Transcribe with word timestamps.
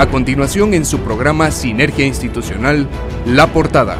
A 0.00 0.08
continuación 0.08 0.72
en 0.72 0.86
su 0.86 1.00
programa 1.00 1.50
Sinergia 1.50 2.06
Institucional, 2.06 2.88
La 3.26 3.48
Portada. 3.48 3.98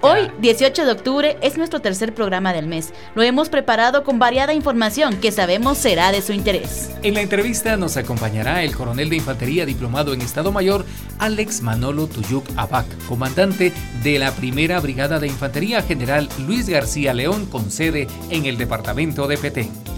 Hoy, 0.00 0.28
18 0.40 0.86
de 0.86 0.90
octubre, 0.90 1.36
es 1.40 1.56
nuestro 1.56 1.80
tercer 1.80 2.12
programa 2.12 2.52
del 2.52 2.66
mes. 2.66 2.92
Lo 3.14 3.22
hemos 3.22 3.48
preparado 3.48 4.02
con 4.02 4.18
variada 4.18 4.54
información 4.54 5.20
que 5.20 5.30
sabemos 5.30 5.78
será 5.78 6.10
de 6.10 6.20
su 6.20 6.32
interés. 6.32 6.90
En 7.04 7.14
la 7.14 7.20
entrevista 7.20 7.76
nos 7.76 7.96
acompañará 7.96 8.64
el 8.64 8.74
coronel 8.74 9.08
de 9.08 9.18
infantería 9.18 9.64
diplomado 9.64 10.14
en 10.14 10.20
Estado 10.20 10.50
Mayor, 10.50 10.84
Alex 11.20 11.62
Manolo 11.62 12.08
Tuyuk 12.08 12.46
Abac, 12.56 12.86
comandante 13.06 13.72
de 14.02 14.18
la 14.18 14.32
primera 14.32 14.80
brigada 14.80 15.20
de 15.20 15.28
infantería 15.28 15.80
general 15.82 16.28
Luis 16.44 16.68
García 16.68 17.14
León, 17.14 17.46
con 17.46 17.70
sede 17.70 18.08
en 18.30 18.46
el 18.46 18.58
departamento 18.58 19.28
de 19.28 19.38
Petén. 19.38 19.89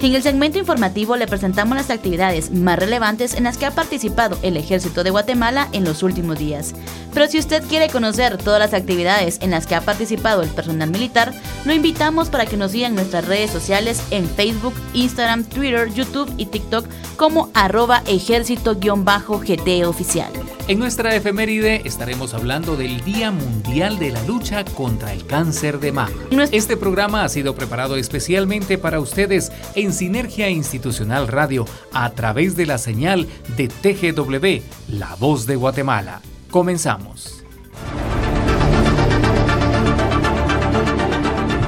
En 0.00 0.14
el 0.14 0.22
segmento 0.22 0.60
informativo 0.60 1.16
le 1.16 1.26
presentamos 1.26 1.76
las 1.76 1.90
actividades 1.90 2.52
más 2.52 2.78
relevantes 2.78 3.34
en 3.34 3.44
las 3.44 3.58
que 3.58 3.66
ha 3.66 3.72
participado 3.72 4.38
el 4.42 4.56
Ejército 4.56 5.02
de 5.02 5.10
Guatemala 5.10 5.68
en 5.72 5.84
los 5.84 6.04
últimos 6.04 6.38
días. 6.38 6.72
Pero 7.12 7.26
si 7.26 7.38
usted 7.40 7.64
quiere 7.64 7.88
conocer 7.88 8.38
todas 8.38 8.60
las 8.60 8.74
actividades 8.74 9.38
en 9.42 9.50
las 9.50 9.66
que 9.66 9.74
ha 9.74 9.80
participado 9.80 10.42
el 10.42 10.50
personal 10.50 10.88
militar, 10.90 11.34
lo 11.64 11.72
invitamos 11.72 12.28
para 12.28 12.46
que 12.46 12.56
nos 12.56 12.70
sigan 12.70 12.92
en 12.92 12.96
nuestras 12.96 13.26
redes 13.26 13.50
sociales 13.50 14.00
en 14.12 14.28
Facebook, 14.28 14.74
Instagram, 14.94 15.42
Twitter, 15.42 15.92
YouTube 15.92 16.32
y 16.36 16.46
TikTok 16.46 16.86
como 17.16 17.50
arroba 17.52 18.04
ejército-gt 18.06 19.84
oficial. 19.84 20.30
En 20.68 20.78
nuestra 20.78 21.14
efeméride 21.14 21.80
estaremos 21.88 22.34
hablando 22.34 22.76
del 22.76 23.02
Día 23.02 23.30
Mundial 23.30 23.98
de 23.98 24.10
la 24.10 24.22
Lucha 24.24 24.66
contra 24.66 25.14
el 25.14 25.26
Cáncer 25.26 25.80
de 25.80 25.92
Mama. 25.92 26.12
Este 26.52 26.76
programa 26.76 27.24
ha 27.24 27.28
sido 27.30 27.54
preparado 27.54 27.96
especialmente 27.96 28.76
para 28.76 29.00
ustedes 29.00 29.50
en 29.74 29.87
Sinergia 29.92 30.48
Institucional 30.48 31.28
Radio 31.28 31.64
a 31.92 32.10
través 32.10 32.56
de 32.56 32.66
la 32.66 32.78
señal 32.78 33.26
de 33.56 33.68
TGW, 33.68 34.96
La 34.98 35.14
Voz 35.16 35.46
de 35.46 35.56
Guatemala. 35.56 36.20
Comenzamos. 36.50 37.44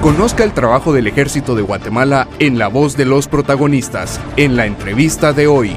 Conozca 0.00 0.44
el 0.44 0.54
trabajo 0.54 0.94
del 0.94 1.06
Ejército 1.06 1.54
de 1.54 1.60
Guatemala 1.60 2.26
en 2.38 2.58
la 2.58 2.68
voz 2.68 2.96
de 2.96 3.04
los 3.04 3.28
protagonistas 3.28 4.18
en 4.36 4.56
la 4.56 4.64
entrevista 4.64 5.34
de 5.34 5.46
hoy. 5.46 5.76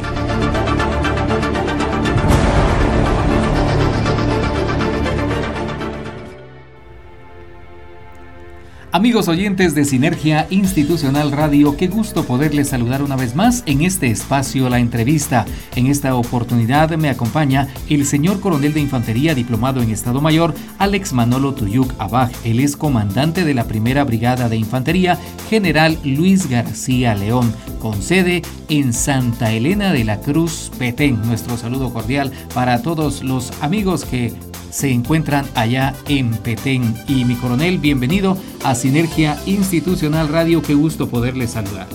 Amigos 8.95 9.27
oyentes 9.27 9.73
de 9.73 9.85
Sinergia 9.85 10.45
Institucional 10.51 11.31
Radio, 11.31 11.75
qué 11.75 11.87
gusto 11.87 12.25
poderles 12.25 12.69
saludar 12.69 13.01
una 13.01 13.15
vez 13.15 13.33
más 13.33 13.63
en 13.65 13.81
este 13.81 14.11
espacio 14.11 14.69
La 14.69 14.77
Entrevista. 14.77 15.47
En 15.75 15.87
esta 15.87 16.13
oportunidad 16.13 16.91
me 16.95 17.09
acompaña 17.09 17.69
el 17.89 18.05
señor 18.05 18.39
coronel 18.39 18.71
de 18.71 18.81
infantería 18.81 19.33
diplomado 19.33 19.81
en 19.81 19.89
Estado 19.89 20.21
Mayor, 20.21 20.53
Alex 20.77 21.11
Manolo 21.11 21.55
Tuyuk 21.55 21.91
Abaj. 21.97 22.29
Él 22.43 22.59
es 22.59 22.77
comandante 22.77 23.45
de 23.45 23.55
la 23.55 23.63
primera 23.63 24.03
brigada 24.03 24.47
de 24.47 24.57
infantería, 24.57 25.17
general 25.49 25.97
Luis 26.03 26.47
García 26.47 27.15
León, 27.15 27.51
con 27.79 27.99
sede 27.99 28.43
en 28.69 28.93
Santa 28.93 29.53
Elena 29.53 29.91
de 29.91 30.03
la 30.03 30.19
Cruz, 30.19 30.71
Petén. 30.77 31.19
Nuestro 31.23 31.57
saludo 31.57 31.91
cordial 31.91 32.31
para 32.53 32.83
todos 32.83 33.23
los 33.23 33.59
amigos 33.59 34.05
que 34.05 34.33
se 34.73 34.89
encuentran 34.89 35.45
allá 35.53 35.93
en 36.07 36.35
Petén. 36.37 36.95
Y 37.07 37.25
mi 37.25 37.35
coronel, 37.35 37.77
bienvenido 37.77 38.35
a 38.63 38.73
Sinergia 38.73 39.37
Institucional 39.45 40.29
Radio, 40.29 40.63
qué 40.63 40.73
gusto 40.73 41.07
poderle 41.07 41.47
saludar. 41.47 41.85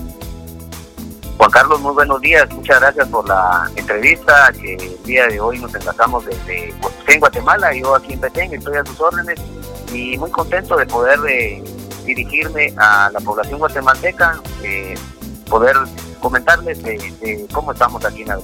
Juan 1.36 1.50
Carlos, 1.50 1.80
muy 1.80 1.92
buenos 1.92 2.20
días, 2.20 2.48
muchas 2.50 2.80
gracias 2.80 3.08
por 3.08 3.26
la 3.28 3.68
entrevista 3.74 4.52
que 4.60 4.74
el 4.74 5.02
día 5.04 5.26
de 5.26 5.40
hoy 5.40 5.58
nos 5.58 5.74
enlazamos 5.74 6.24
desde 6.24 6.72
en 7.08 7.20
Guatemala, 7.20 7.74
yo 7.74 7.94
aquí 7.94 8.12
en 8.12 8.20
Petén, 8.20 8.54
estoy 8.54 8.76
a 8.76 8.84
sus 8.84 9.00
órdenes 9.00 9.40
y 9.92 10.16
muy 10.18 10.30
contento 10.30 10.76
de 10.76 10.86
poder 10.86 11.18
eh, 11.28 11.62
dirigirme 12.04 12.74
a 12.76 13.10
la 13.12 13.20
población 13.20 13.58
guatemalteca, 13.58 14.40
eh, 14.62 14.94
poder 15.48 15.76
comentarles 16.20 16.80
cómo 17.52 17.72
estamos 17.72 18.04
aquí 18.04 18.22
en 18.22 18.28
la 18.28 18.36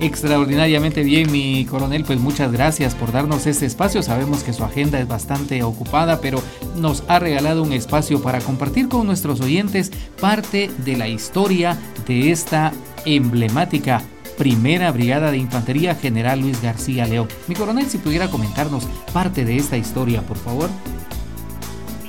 extraordinariamente 0.00 1.02
bien, 1.02 1.30
mi 1.30 1.64
coronel. 1.66 2.04
Pues 2.04 2.18
muchas 2.18 2.50
gracias 2.52 2.94
por 2.94 3.12
darnos 3.12 3.46
este 3.46 3.66
espacio. 3.66 4.02
Sabemos 4.02 4.42
que 4.42 4.52
su 4.52 4.64
agenda 4.64 4.98
es 4.98 5.06
bastante 5.06 5.62
ocupada, 5.62 6.20
pero 6.20 6.42
nos 6.76 7.04
ha 7.08 7.18
regalado 7.18 7.62
un 7.62 7.72
espacio 7.72 8.22
para 8.22 8.40
compartir 8.40 8.88
con 8.88 9.06
nuestros 9.06 9.40
oyentes 9.40 9.90
parte 10.20 10.70
de 10.78 10.96
la 10.96 11.08
historia 11.08 11.76
de 12.06 12.30
esta 12.30 12.72
emblemática 13.04 14.02
Primera 14.38 14.90
Brigada 14.90 15.30
de 15.30 15.36
Infantería 15.36 15.94
General 15.94 16.40
Luis 16.40 16.62
García 16.62 17.06
León. 17.06 17.28
Mi 17.46 17.54
coronel, 17.54 17.86
si 17.86 17.98
pudiera 17.98 18.28
comentarnos 18.28 18.84
parte 19.12 19.44
de 19.44 19.56
esta 19.56 19.76
historia, 19.76 20.22
por 20.22 20.38
favor. 20.38 20.70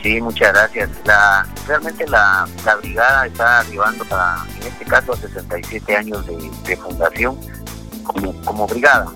Sí, 0.01 0.19
muchas 0.19 0.53
gracias. 0.53 0.89
La, 1.05 1.45
realmente 1.67 2.07
la, 2.07 2.47
brigada 2.81 3.27
está 3.27 3.59
arribando 3.59 4.03
para, 4.05 4.37
en 4.59 4.67
este 4.67 4.85
caso, 4.85 5.13
a 5.13 5.17
67 5.17 5.95
años 5.95 6.25
de, 6.25 6.49
de 6.65 6.77
fundación 6.77 7.37
como, 8.03 8.67
brigada. 8.67 9.11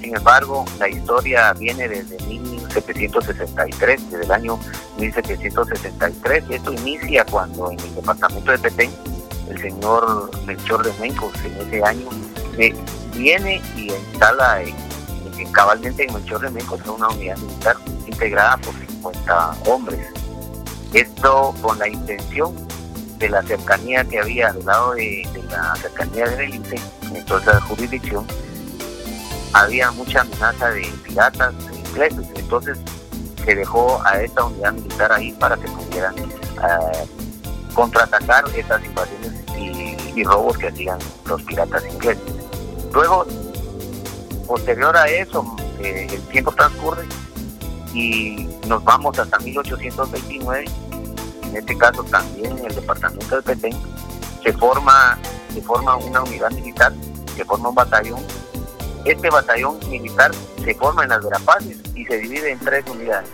Sin 0.00 0.16
embargo, 0.16 0.64
la 0.78 0.88
historia 0.88 1.52
viene 1.54 1.88
desde 1.88 2.16
1763, 2.26 4.10
desde 4.10 4.24
el 4.24 4.32
año 4.32 4.58
1763. 4.98 6.44
Esto 6.50 6.72
inicia 6.72 7.24
cuando 7.24 7.70
en 7.70 7.80
el 7.80 7.94
departamento 7.94 8.52
de 8.52 8.58
Petén, 8.58 8.90
el 9.50 9.60
señor 9.60 10.30
Melchor 10.46 10.84
de 10.84 10.92
Mencos 11.00 11.32
en 11.44 11.56
ese 11.66 11.84
año 11.84 12.08
eh, 12.58 12.74
viene 13.14 13.60
y 13.76 13.92
instala 13.92 14.62
en, 14.62 14.74
cabalmente 15.52 16.04
en 16.04 16.14
Melchor 16.14 16.40
de 16.40 16.50
Mencos 16.50 16.80
una 16.86 17.08
unidad 17.08 17.36
militar 17.38 17.76
integrada 18.06 18.56
por 18.58 18.74
50 18.74 19.56
hombres. 19.66 20.06
Esto 20.92 21.54
con 21.60 21.78
la 21.78 21.88
intención 21.88 22.65
de 23.18 23.28
la 23.28 23.42
cercanía 23.42 24.04
que 24.04 24.18
había 24.18 24.52
del 24.52 24.66
lado 24.66 24.94
de, 24.94 25.26
la 25.50 25.74
cercanía 25.76 26.28
de 26.28 26.36
Belice, 26.36 26.80
en 27.14 27.24
toda 27.24 27.40
esa 27.40 27.60
jurisdicción, 27.62 28.26
había 29.52 29.90
mucha 29.92 30.20
amenaza 30.20 30.70
de 30.70 30.86
piratas 31.04 31.54
ingleses. 31.72 32.26
Entonces 32.34 32.78
se 33.44 33.54
dejó 33.54 34.02
a 34.04 34.20
esta 34.20 34.44
unidad 34.44 34.72
militar 34.72 35.12
ahí 35.12 35.32
para 35.32 35.56
que 35.56 35.68
pudieran 35.68 36.14
eh, 36.18 37.06
contraatacar 37.74 38.44
estas 38.56 38.84
invasiones 38.84 39.32
y, 39.58 40.24
robos 40.24 40.56
que 40.56 40.68
hacían 40.68 40.98
los 41.26 41.42
piratas 41.42 41.84
ingleses. 41.86 42.24
Luego, 42.92 43.26
posterior 44.46 44.96
a 44.96 45.06
eso, 45.08 45.44
eh, 45.78 46.06
el 46.10 46.22
tiempo 46.28 46.52
transcurre 46.52 47.06
y 47.92 48.48
nos 48.66 48.82
vamos 48.82 49.18
hasta 49.18 49.38
1829, 49.38 50.64
en 51.48 51.56
este 51.56 51.76
caso 51.76 52.02
también 52.04 52.58
en 52.58 52.66
el 52.66 52.74
departamento 52.74 53.36
de 53.36 53.42
Petén, 53.42 53.76
se 54.42 54.52
forma, 54.52 55.18
se 55.52 55.62
forma 55.62 55.96
una 55.96 56.22
unidad 56.22 56.50
militar, 56.52 56.92
se 57.36 57.44
forma 57.44 57.68
un 57.68 57.74
batallón. 57.74 58.24
Este 59.04 59.30
batallón 59.30 59.78
militar 59.88 60.32
se 60.64 60.74
forma 60.74 61.04
en 61.04 61.10
las 61.10 61.22
Verapaces 61.22 61.78
y 61.94 62.04
se 62.04 62.18
divide 62.18 62.52
en 62.52 62.58
tres 62.58 62.84
unidades. 62.88 63.30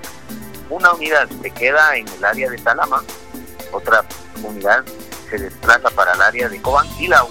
Una 0.70 0.93
unidad 0.93 1.29
se 1.43 1.50
queda 1.50 1.97
en 1.97 2.06
el 2.09 2.25
área 2.25 2.50
de 2.50 2.59
Talama, 2.59 3.03
otra 3.73 4.05
unidad 4.43 4.85
se 5.31 5.38
desplaza 5.38 5.91
para 5.91 6.12
el 6.12 6.23
área 6.23 6.49
de 6.49 6.61
Cobán 6.61 6.87
y 6.99 7.09
la 7.09 7.25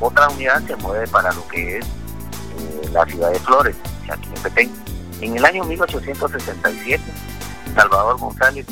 otra 0.00 0.28
unidad 0.28 0.62
se 0.66 0.76
mueve 0.76 1.06
para 1.08 1.32
lo 1.32 1.46
que 1.48 1.78
es 1.78 1.86
eh, 1.86 2.88
la 2.92 3.04
ciudad 3.06 3.30
de 3.30 3.40
Flores, 3.40 3.76
aquí 4.10 4.28
en 4.34 4.42
Petén. 4.42 4.72
En 5.20 5.36
el 5.36 5.44
año 5.44 5.64
1867, 5.64 7.02
Salvador 7.74 8.18
González 8.18 8.66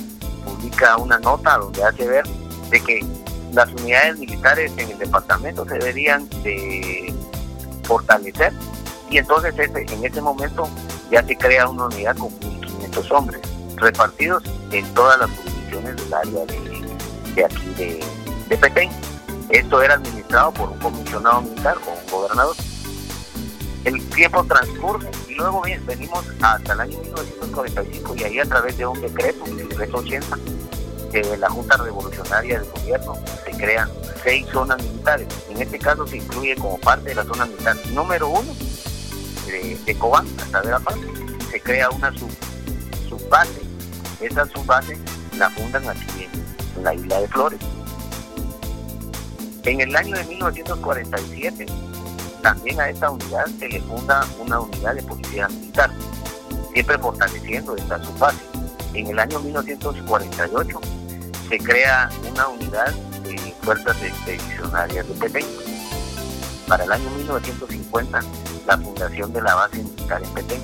publica 0.62 0.96
una 0.96 1.18
nota 1.18 1.58
donde 1.58 1.82
hace 1.82 2.06
ver 2.06 2.24
de 2.70 2.80
que 2.80 3.04
las 3.52 3.68
unidades 3.72 4.18
militares 4.18 4.72
en 4.76 4.90
el 4.90 4.98
departamento 4.98 5.64
se 5.64 5.74
deberían 5.74 6.28
de 6.42 7.12
fortalecer 7.82 8.52
y 9.10 9.18
entonces 9.18 9.54
en 9.58 10.04
ese 10.04 10.20
momento 10.20 10.68
ya 11.10 11.22
se 11.24 11.36
crea 11.36 11.68
una 11.68 11.86
unidad 11.86 12.16
con 12.16 12.30
1.500 12.40 13.10
hombres 13.10 13.40
repartidos 13.76 14.44
en 14.70 14.86
todas 14.94 15.18
las 15.18 15.30
jurisdicciones 15.30 15.96
del 15.96 16.14
área 16.14 16.46
de, 16.46 17.44
aquí 17.44 17.74
de, 17.76 18.04
de 18.48 18.56
Petén. 18.56 18.90
Esto 19.50 19.82
era 19.82 19.94
administrado 19.94 20.52
por 20.52 20.70
un 20.70 20.78
comisionado 20.78 21.42
militar 21.42 21.76
o 21.86 21.90
un 21.90 22.10
gobernador. 22.10 22.56
El 23.84 24.08
tiempo 24.10 24.44
transcurre 24.44 25.10
y 25.32 25.34
luego 25.34 25.62
venimos 25.86 26.24
hasta 26.42 26.74
el 26.74 26.80
año 26.80 26.98
1945 27.00 28.16
y 28.16 28.24
ahí 28.24 28.38
a 28.38 28.44
través 28.44 28.76
de 28.76 28.86
un 28.86 29.00
decreto, 29.00 29.44
el 29.46 29.68
decreto 29.68 29.96
80, 29.98 30.38
de 31.10 31.36
la 31.38 31.48
Junta 31.48 31.76
Revolucionaria 31.76 32.60
del 32.60 32.70
Gobierno, 32.70 33.18
se 33.44 33.50
crean 33.52 33.88
seis 34.22 34.46
zonas 34.52 34.82
militares. 34.82 35.28
En 35.48 35.60
este 35.60 35.78
caso 35.78 36.06
se 36.06 36.18
incluye 36.18 36.54
como 36.56 36.78
parte 36.78 37.10
de 37.10 37.14
la 37.14 37.24
zona 37.24 37.46
militar 37.46 37.76
número 37.92 38.28
uno 38.28 38.54
de, 39.46 39.76
de 39.84 39.98
Cobán 39.98 40.26
hasta 40.38 40.60
Verapaz. 40.62 40.96
Se 41.50 41.60
crea 41.60 41.90
una 41.90 42.12
sub, 42.18 42.30
subbase. 43.08 43.60
Esa 44.20 44.46
subbase 44.46 44.98
la 45.36 45.50
fundan 45.50 45.88
aquí 45.88 46.28
en 46.76 46.84
la 46.84 46.94
isla 46.94 47.20
de 47.20 47.28
Flores. 47.28 47.60
En 49.64 49.80
el 49.80 49.96
año 49.96 50.16
de 50.16 50.24
1947, 50.24 51.66
también 52.42 52.80
a 52.80 52.90
esta 52.90 53.10
unidad 53.10 53.46
se 53.58 53.68
le 53.68 53.80
funda 53.82 54.26
una 54.40 54.60
unidad 54.60 54.94
de 54.96 55.02
policía 55.02 55.48
militar, 55.48 55.90
siempre 56.72 56.98
fortaleciendo 56.98 57.76
esta 57.76 58.02
subbase. 58.02 58.42
En 58.94 59.06
el 59.06 59.18
año 59.18 59.40
1948 59.40 60.80
se 61.48 61.58
crea 61.58 62.10
una 62.30 62.48
unidad 62.48 62.92
de 63.22 63.54
fuerzas 63.62 63.96
expedicionarias 64.02 65.08
de 65.08 65.14
Petén. 65.14 65.46
Para 66.68 66.84
el 66.84 66.92
año 66.92 67.10
1950, 67.10 68.20
la 68.66 68.78
fundación 68.78 69.32
de 69.32 69.42
la 69.42 69.54
base 69.54 69.78
militar 69.78 70.22
en 70.22 70.34
Petén. 70.34 70.62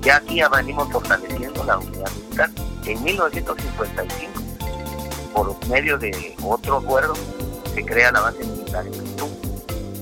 Ya 0.00 0.16
aquí 0.16 0.36
ya 0.36 0.48
venimos 0.48 0.90
fortaleciendo 0.90 1.64
la 1.64 1.78
unidad 1.78 2.10
militar. 2.12 2.50
En 2.86 3.02
1955, 3.02 4.42
por 5.32 5.68
medio 5.68 5.98
de 5.98 6.36
otro 6.42 6.78
acuerdo, 6.78 7.14
se 7.74 7.84
crea 7.84 8.12
la 8.12 8.20
base 8.20 8.44
militar 8.44 8.86
en 8.86 8.92
Petén. 8.92 9.53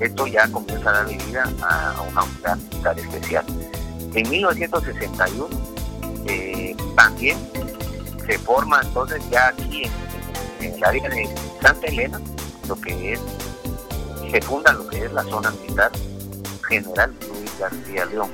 Esto 0.03 0.27
ya 0.27 0.49
comienza 0.49 0.91
a 0.91 0.93
dar 0.95 1.07
vida 1.07 1.45
a, 1.63 2.03
una 2.11 2.25
unidad 2.25 2.57
militar 2.57 2.99
especial. 2.99 3.45
En 4.15 4.29
1961, 4.29 5.49
eh, 6.27 6.77
también 6.97 7.39
se 8.27 8.37
forma 8.41 8.81
entonces 8.83 9.23
ya 9.31 9.49
aquí 9.49 9.85
en, 10.59 10.75
el 10.75 10.85
área 10.85 11.09
de 11.09 11.33
Santa 11.63 11.87
Elena, 11.87 12.21
lo 12.67 12.75
que 12.81 13.13
es, 13.13 13.21
se 14.29 14.43
funda 14.43 14.73
lo 14.73 14.89
que 14.89 15.05
es 15.05 15.13
la 15.13 15.23
zona 15.23 15.53
militar 15.53 15.93
general 16.69 17.15
Luis 17.29 17.59
García 17.61 18.05
León. 18.07 18.31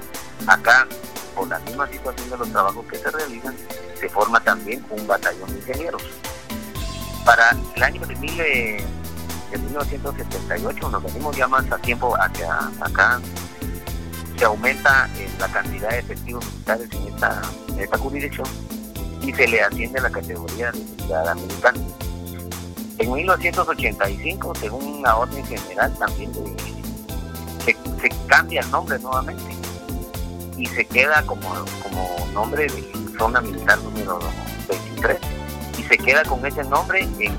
Acá, 0.46 0.86
por 1.34 1.48
la 1.48 1.58
misma 1.58 1.86
situación 1.88 2.30
de 2.30 2.38
los 2.38 2.50
trabajos 2.50 2.86
que 2.86 2.96
se 2.96 3.10
realizan, 3.10 3.54
se 4.00 4.08
forma 4.08 4.40
también 4.40 4.82
un 4.88 5.06
batallón 5.06 5.52
de 5.52 5.58
ingenieros. 5.58 6.02
Para 7.26 7.54
el 7.76 7.82
año 7.82 8.00
de, 8.06 8.82
1978, 9.56 10.90
nos 10.90 11.02
venimos 11.02 11.36
ya 11.36 11.48
más 11.48 11.70
a 11.72 11.78
tiempo 11.78 12.14
hacia 12.20 12.54
acá, 12.80 13.20
se 14.36 14.44
aumenta 14.44 15.08
eh, 15.16 15.28
la 15.38 15.48
cantidad 15.48 15.90
de 15.90 15.98
efectivos 15.98 16.44
militares 16.44 16.88
en 16.92 17.14
esta, 17.14 17.42
en 17.68 17.80
esta 17.80 17.98
jurisdicción 17.98 18.46
y 19.22 19.32
se 19.32 19.48
le 19.48 19.60
asciende 19.62 20.00
la 20.00 20.10
categoría 20.10 20.70
de 20.70 20.84
ciudadana 21.02 21.40
militar. 21.40 21.74
En 22.98 23.12
1985, 23.12 24.54
según 24.56 24.84
una 24.98 25.16
orden 25.16 25.44
general, 25.46 25.92
también 25.98 26.32
se, 27.64 27.76
cambia 28.26 28.60
el 28.60 28.70
nombre 28.70 28.98
nuevamente 28.98 29.56
y 30.56 30.66
se 30.66 30.84
queda 30.84 31.24
como, 31.26 31.48
como 31.82 32.08
nombre 32.32 32.66
de 32.66 32.92
zona 33.18 33.40
militar 33.40 33.78
número 33.82 34.18
23 34.68 35.18
y 35.78 35.82
se 35.82 35.98
queda 35.98 36.22
con 36.24 36.44
ese 36.44 36.64
nombre 36.64 37.02
en, 37.02 37.38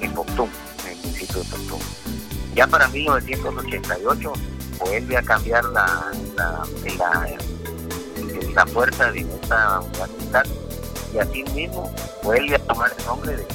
en 0.00 0.14
de. 1.34 1.78
Ya 2.54 2.66
para 2.66 2.88
1988 2.88 4.32
vuelve 4.80 5.16
a 5.16 5.22
cambiar 5.22 5.64
la, 5.66 6.10
la, 6.36 6.64
la, 8.54 8.66
fuerza 8.66 9.12
de 9.12 9.20
esta 9.20 9.80
militar 10.18 10.46
y 11.14 11.18
así 11.18 11.44
mismo 11.54 11.92
vuelve 12.22 12.56
a 12.56 12.58
tomar 12.58 12.92
el 12.98 13.06
nombre 13.06 13.36
de 13.36 13.46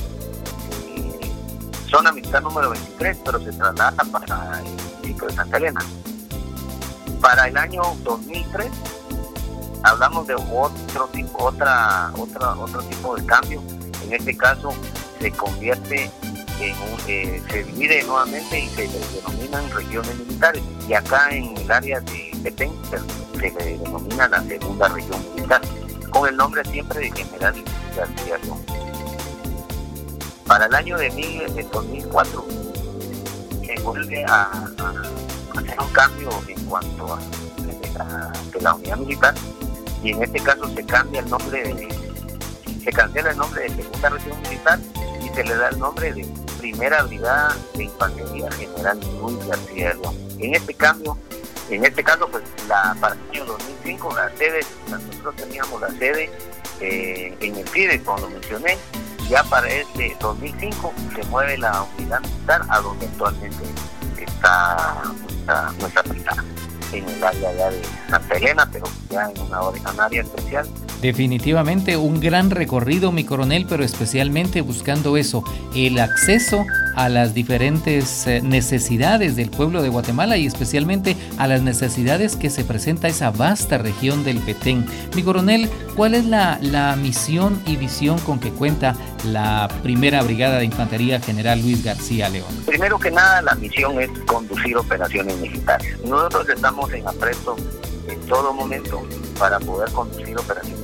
zona 1.89 2.11
militar 2.11 2.41
número 2.41 2.71
23, 2.71 3.17
pero 3.23 3.39
se 3.39 3.51
traslada 3.51 4.03
para 4.11 4.59
el 4.59 4.71
municipio 4.71 5.27
de 5.27 5.33
Santa 5.33 5.57
Elena. 5.57 5.81
Para 7.21 7.47
el 7.47 7.57
año 7.57 7.81
2003 8.03 8.71
hablamos 9.83 10.25
de 10.27 10.35
otro 10.35 11.07
tipo, 11.11 11.43
otra, 11.43 12.11
otra, 12.17 12.55
otro 12.55 12.81
tipo 12.83 13.15
de 13.15 13.25
cambio. 13.25 13.61
En 14.03 14.13
este 14.13 14.35
caso 14.35 14.73
se 15.19 15.31
convierte 15.31 16.09
eh, 16.59 17.41
se 17.49 17.63
divide 17.63 18.03
nuevamente 18.03 18.59
y 18.59 18.69
se 18.69 18.87
le 18.87 18.99
denominan 19.15 19.69
regiones 19.71 20.15
militares. 20.17 20.61
Y 20.87 20.93
acá 20.93 21.29
en 21.31 21.57
el 21.57 21.71
área 21.71 21.99
de 22.01 22.31
Petén 22.43 22.71
se 22.91 23.51
le 23.51 23.77
denomina 23.77 24.27
la 24.27 24.43
segunda 24.43 24.87
región 24.89 25.19
militar 25.35 25.61
con 26.13 26.29
el 26.29 26.37
nombre 26.37 26.63
siempre 26.65 26.99
de 26.99 27.11
General 27.11 27.53
García 27.95 28.37
León. 28.43 28.59
Para 30.45 30.67
el 30.67 30.75
año 30.75 30.97
de, 30.97 31.67
2004 31.71 32.45
se 33.65 33.81
vuelve 33.81 34.25
a, 34.25 34.43
hacer 35.55 35.79
un 35.79 35.93
cambio 35.93 36.29
en 36.47 36.65
cuanto 36.65 37.13
a, 37.13 37.19
la, 38.61 38.75
unidad 38.75 38.97
militar 38.97 39.33
y 40.03 40.11
en 40.11 40.23
este 40.23 40.39
caso 40.39 40.67
se 40.75 40.85
cambia 40.85 41.21
el 41.21 41.29
nombre 41.29 41.63
de, 41.63 41.87
se 42.83 42.91
cancela 42.91 43.31
el 43.31 43.37
nombre 43.37 43.63
de 43.63 43.69
segunda 43.69 44.09
región 44.09 44.41
militar 44.41 44.79
y 45.23 45.29
se 45.35 45.43
le 45.43 45.55
da 45.55 45.69
el 45.69 45.79
nombre 45.79 46.13
de 46.13 46.42
primera 46.63 47.03
brigada 47.03 47.57
de 47.75 47.83
infantería 47.83 48.49
general 48.51 48.97
Luis 49.19 49.45
García 49.45 49.93
León. 49.95 50.15
En 50.39 50.55
este 50.55 50.73
cambio 50.73 51.17
en 51.69 51.83
este 51.85 52.03
caso, 52.03 52.27
pues 52.29 52.43
la, 52.67 52.95
para 53.01 53.15
el 53.15 53.21
año 53.31 53.45
2005, 53.45 54.15
la 54.15 54.29
sede, 54.37 54.59
nosotros 54.89 55.35
teníamos 55.35 55.81
la 55.81 55.89
sede 55.91 56.29
eh, 56.79 57.35
en 57.39 57.55
el 57.55 57.67
FIDE, 57.67 58.01
como 58.03 58.19
lo 58.19 58.29
mencioné, 58.29 58.77
ya 59.29 59.43
para 59.45 59.67
este 59.69 60.15
2005 60.19 60.93
se 61.15 61.23
mueve 61.27 61.57
la 61.57 61.85
unidad 61.97 62.19
militar 62.21 62.61
a 62.69 62.79
donde 62.79 63.07
actualmente 63.07 63.65
está 64.17 65.03
nuestra, 65.21 65.71
nuestra 65.79 66.03
en 66.91 67.09
el 67.09 67.23
área 67.23 67.53
ya 67.53 67.69
de 67.71 67.81
Santa 68.09 68.35
Elena, 68.35 68.69
pero 68.71 68.85
ya 69.09 69.29
en 69.29 69.41
una, 69.41 69.61
en 69.91 69.99
área 69.99 70.21
especial 70.21 70.67
Definitivamente 71.03 71.97
un 71.97 72.21
gran 72.21 72.49
recorrido, 72.49 73.11
mi 73.11 73.25
coronel, 73.25 73.65
pero 73.67 73.83
especialmente 73.83 74.61
buscando 74.61 75.17
eso, 75.17 75.43
el 75.75 75.99
acceso 75.99 76.63
a 76.95 77.09
las 77.09 77.33
diferentes 77.33 78.25
eh, 78.25 78.39
necesidades 78.41 79.35
del 79.35 79.49
pueblo 79.49 79.81
de 79.81 79.89
Guatemala 79.89 80.37
y 80.37 80.45
especialmente 80.45 81.17
a 81.37 81.47
las 81.47 81.61
necesidades 81.61 82.37
que 82.37 82.49
se 82.49 82.63
presenta 82.63 83.09
esa 83.09 83.31
vasta 83.31 83.77
región 83.77 84.23
del 84.23 84.37
Petén. 84.37 84.85
Mi 85.13 85.23
coronel, 85.23 85.69
¿cuál 85.97 86.13
es 86.13 86.23
la, 86.23 86.57
misión 86.97 87.61
y 87.65 87.75
visión 87.75 88.17
con 88.19 88.39
que 88.39 88.51
cuenta 88.51 88.95
la 89.25 89.67
primera 89.83 90.23
brigada 90.23 90.59
de 90.59 90.65
infantería 90.65 91.19
general 91.19 91.61
Luis 91.61 91.83
García 91.83 92.29
León? 92.29 92.47
Primero 92.65 92.97
que 92.97 93.11
nada, 93.11 93.41
la 93.41 93.55
misión 93.55 93.99
es 93.99 94.09
conducir 94.25 94.77
operaciones 94.77 95.35
militares. 95.37 95.99
Nosotros 96.07 96.47
estamos 96.47 96.93
en 96.93 97.05
apresto 97.05 97.57
en 98.07 98.21
todo 98.21 98.53
momento 98.53 99.05
para 99.37 99.59
poder 99.59 99.91
conducir 99.91 100.37
operaciones 100.37 100.82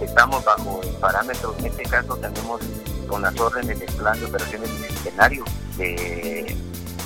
estamos 0.00 0.44
bajo 0.44 0.80
el 0.82 0.90
parámetro, 0.96 1.54
en 1.58 1.66
este 1.66 1.84
caso 1.84 2.16
tenemos 2.16 2.60
con 3.08 3.22
las 3.22 3.38
órdenes 3.38 3.78
del 3.78 3.92
plan 3.92 4.18
de 4.18 4.26
operaciones 4.26 4.68
bicentenario 4.80 5.44
de 5.76 6.56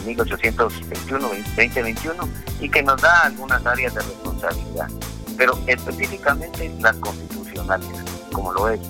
1821-2021 0.06 2.28
y 2.60 2.70
que 2.70 2.82
nos 2.82 2.98
da 3.00 3.24
algunas 3.24 3.64
áreas 3.66 3.94
de 3.94 4.00
responsabilidad, 4.00 4.88
pero 5.36 5.56
específicamente 5.66 6.74
las 6.80 6.96
constitucionales, 6.96 7.88
como 8.32 8.52
lo 8.52 8.68
es 8.68 8.80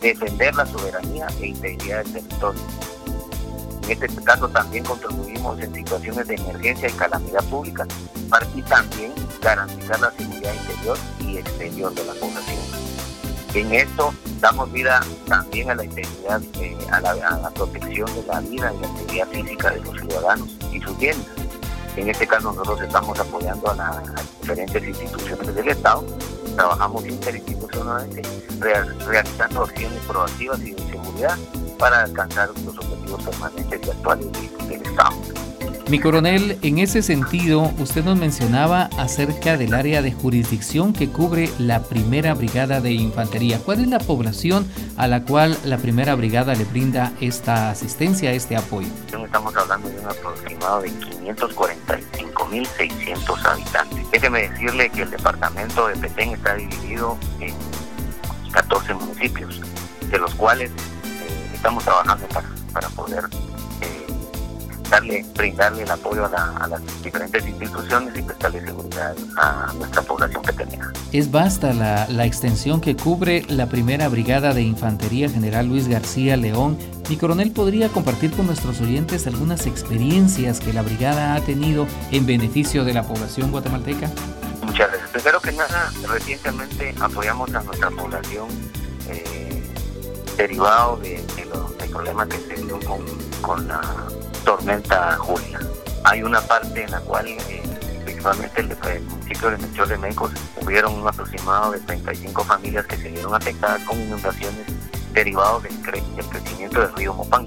defender 0.00 0.54
la 0.54 0.66
soberanía 0.66 1.26
e 1.40 1.46
integridad 1.46 2.04
del 2.04 2.12
territorio. 2.12 2.60
En 3.88 4.02
este 4.02 4.24
caso 4.24 4.48
también 4.48 4.82
contribuimos 4.84 5.60
en 5.60 5.72
situaciones 5.72 6.26
de 6.26 6.34
emergencia 6.34 6.88
y 6.88 6.92
calamidad 6.92 7.44
pública 7.44 7.86
para 8.28 8.44
y 8.56 8.62
también 8.62 9.12
garantizar 9.40 10.00
la 10.00 10.10
seguridad 10.10 10.54
interior 10.54 10.98
y 11.20 11.36
exterior 11.36 11.94
de 11.94 12.04
la 12.04 12.12
población. 12.14 12.58
En 13.54 13.72
esto 13.72 14.12
damos 14.40 14.72
vida 14.72 15.00
también 15.28 15.70
a 15.70 15.76
la 15.76 15.84
integridad, 15.84 16.42
eh, 16.60 16.76
a, 16.90 17.00
la, 17.00 17.50
protección 17.54 18.12
de 18.14 18.22
la 18.26 18.40
vida 18.40 18.72
y 18.74 18.80
la 18.80 18.88
integridad 18.88 19.28
física 19.28 19.70
de 19.70 19.80
los 19.80 19.96
ciudadanos 20.00 20.48
y 20.72 20.80
sus 20.80 20.98
bienes. 20.98 21.26
En 21.96 22.10
este 22.10 22.26
caso 22.26 22.52
nosotros 22.52 22.82
estamos 22.82 23.18
apoyando 23.20 23.70
a, 23.70 23.74
las 23.76 24.40
diferentes 24.40 24.82
instituciones 24.82 25.54
del 25.54 25.68
Estado, 25.68 26.04
trabajamos 26.56 27.06
interinstitucionalmente, 27.06 28.22
realizando 29.06 29.62
acciones 29.62 30.02
proactivas 30.06 30.60
y 30.60 30.72
de 30.72 30.90
seguridad 30.90 31.38
para 31.78 32.02
alcanzar 32.02 32.48
los 32.48 32.76
objetivos 32.76 32.85
permanentes 33.06 33.80
y 33.86 33.90
actuales 33.90 34.26
del 34.68 34.82
Estado. 34.82 35.16
Mi 35.88 36.00
coronel, 36.00 36.58
en 36.62 36.78
ese 36.78 37.00
sentido, 37.00 37.70
usted 37.78 38.04
nos 38.04 38.18
mencionaba 38.18 38.90
acerca 38.98 39.56
del 39.56 39.72
área 39.72 40.02
de 40.02 40.10
jurisdicción 40.10 40.92
que 40.92 41.08
cubre 41.08 41.48
la 41.60 41.84
primera 41.84 42.34
brigada 42.34 42.80
de 42.80 42.90
infantería. 42.90 43.60
¿Cuál 43.60 43.82
es 43.82 43.86
la 43.86 44.00
población 44.00 44.66
a 44.96 45.06
la 45.06 45.22
cual 45.22 45.56
la 45.64 45.78
primera 45.78 46.16
brigada 46.16 46.56
le 46.56 46.64
brinda 46.64 47.12
esta 47.20 47.70
asistencia, 47.70 48.32
este 48.32 48.56
apoyo? 48.56 48.88
Estamos 49.06 49.54
hablando 49.54 49.88
de 49.88 50.00
un 50.00 50.06
aproximado 50.06 50.82
de 50.82 50.90
545.600 50.90 53.46
habitantes. 53.46 54.10
Déjeme 54.10 54.48
decirle 54.48 54.90
que 54.90 55.02
el 55.02 55.10
departamento 55.12 55.86
de 55.86 55.94
Petén 55.98 56.30
está 56.30 56.56
dividido 56.56 57.16
en 57.38 57.54
14 58.50 58.92
municipios, 58.94 59.60
de 60.10 60.18
los 60.18 60.34
cuales 60.34 60.72
eh, 60.72 61.52
estamos 61.54 61.84
trabajando 61.84 62.26
para, 62.26 62.48
darle, 65.06 65.24
brindarle 65.34 65.82
el 65.82 65.90
apoyo 65.90 66.26
a, 66.26 66.68
las 66.68 67.02
diferentes 67.02 67.46
instituciones 67.46 68.16
y 68.16 68.22
prestarle 68.22 68.60
seguridad 68.60 69.14
a 69.36 69.72
nuestra 69.74 70.02
población 70.02 70.42
que 70.42 70.52
tenía. 70.52 70.92
Es 71.12 71.30
vasta 71.30 71.72
la, 71.72 72.06
la, 72.08 72.24
extensión 72.26 72.80
que 72.80 72.96
cubre 72.96 73.44
la 73.48 73.68
primera 73.68 74.08
brigada 74.08 74.52
de 74.52 74.62
Infantería 74.62 75.28
General 75.28 75.66
Luis 75.66 75.88
García 75.88 76.36
León. 76.36 76.78
Mi 77.08 77.16
coronel 77.16 77.52
podría 77.52 77.88
compartir 77.88 78.32
con 78.32 78.46
nuestros 78.46 78.80
oyentes 78.80 79.26
algunas 79.26 79.66
experiencias 79.66 80.60
que 80.60 80.72
la 80.72 80.82
brigada 80.82 81.34
ha 81.34 81.40
tenido 81.40 81.86
en 82.10 82.26
beneficio 82.26 82.84
de 82.84 82.94
la 82.94 83.02
población 83.02 83.50
guatemalteca. 83.50 84.10
Muchas 84.62 84.88
gracias. 84.88 85.10
Primero 85.10 85.40
que 85.40 85.52
nada, 85.52 85.92
recientemente 86.08 86.94
apoyamos 87.00 87.54
a 87.54 87.62
nuestra 87.62 87.90
población 87.90 88.48
eh, 89.08 89.62
derivado 90.36 90.96
de, 90.98 91.24
los, 91.48 91.78
del 91.78 91.90
problema 91.90 92.28
que 92.28 92.38
se 92.38 92.62
dio 92.62 92.78
con, 92.80 93.00
con 93.40 93.68
la 93.68 93.80
tormenta 94.46 95.16
Julia. 95.18 95.58
Hay 96.04 96.22
una 96.22 96.40
parte 96.40 96.84
en 96.84 96.90
la 96.92 97.00
cual, 97.00 97.26
eh, 97.26 97.62
principalmente 98.04 98.60
el, 98.60 98.70
el, 98.70 99.02
municipio 99.02 99.50
de 99.50 99.58
Melchor 99.58 99.88
de 99.88 99.98
Mecos, 99.98 100.30
hubieron 100.62 100.94
un 100.94 101.08
aproximado 101.08 101.72
de 101.72 101.80
35 101.80 102.44
familias 102.44 102.86
que 102.86 102.96
se 102.96 103.08
vieron 103.08 103.34
afectadas 103.34 103.82
con 103.82 104.00
inundaciones 104.00 104.64
derivados 105.12 105.64
del, 105.64 105.74
crecimiento 105.82 106.80
del 106.80 106.94
río 106.94 107.12
Mopán. 107.12 107.44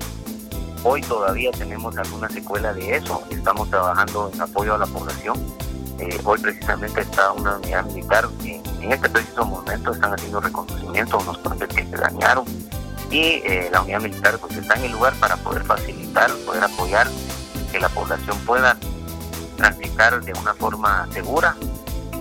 Hoy 0.84 1.02
todavía 1.02 1.52
tenemos 1.52 1.98
alguna 1.98 2.30
secuela 2.30 2.74
de 2.74 2.98
eso, 2.98 3.24
estamos 3.30 3.70
trabajando 3.70 4.30
en 4.34 4.42
apoyo 4.42 4.76
a 4.76 4.78
la 4.78 4.86
población. 4.86 5.38
Eh, 6.00 6.20
hoy 6.26 6.40
precisamente 6.40 7.02
está 7.02 7.32
una 7.32 7.58
unidad 7.58 7.86
militar, 7.86 8.28
en, 8.44 8.62
en 8.82 8.92
este 8.92 9.10
preciso 9.10 9.46
momento 9.46 9.94
están 9.94 10.14
haciendo 10.14 10.42
reconocimiento 10.42 11.16
a 11.18 11.22
unos 11.22 11.38
puentes 11.38 11.68
que 11.70 11.86
se 11.86 11.96
dañaron, 11.96 12.46
y 13.12 13.42
eh, 13.44 13.70
la 13.72 13.82
unidad 13.82 14.02
militar 14.02 14.38
pues 14.40 14.56
está 14.56 14.76
en 14.76 14.86
el 14.86 14.92
lugar 14.92 15.14
para 15.16 15.36
poder 15.38 15.64
facilitar, 15.64 16.32
poder 16.46 16.64
apoyar 16.64 17.08
que 17.72 17.80
la 17.80 17.90
población 17.90 18.38
pueda 18.46 18.78
transitar 19.58 20.24
de 20.24 20.34
una 20.34 20.54
forma 20.54 21.08
segura 21.12 21.56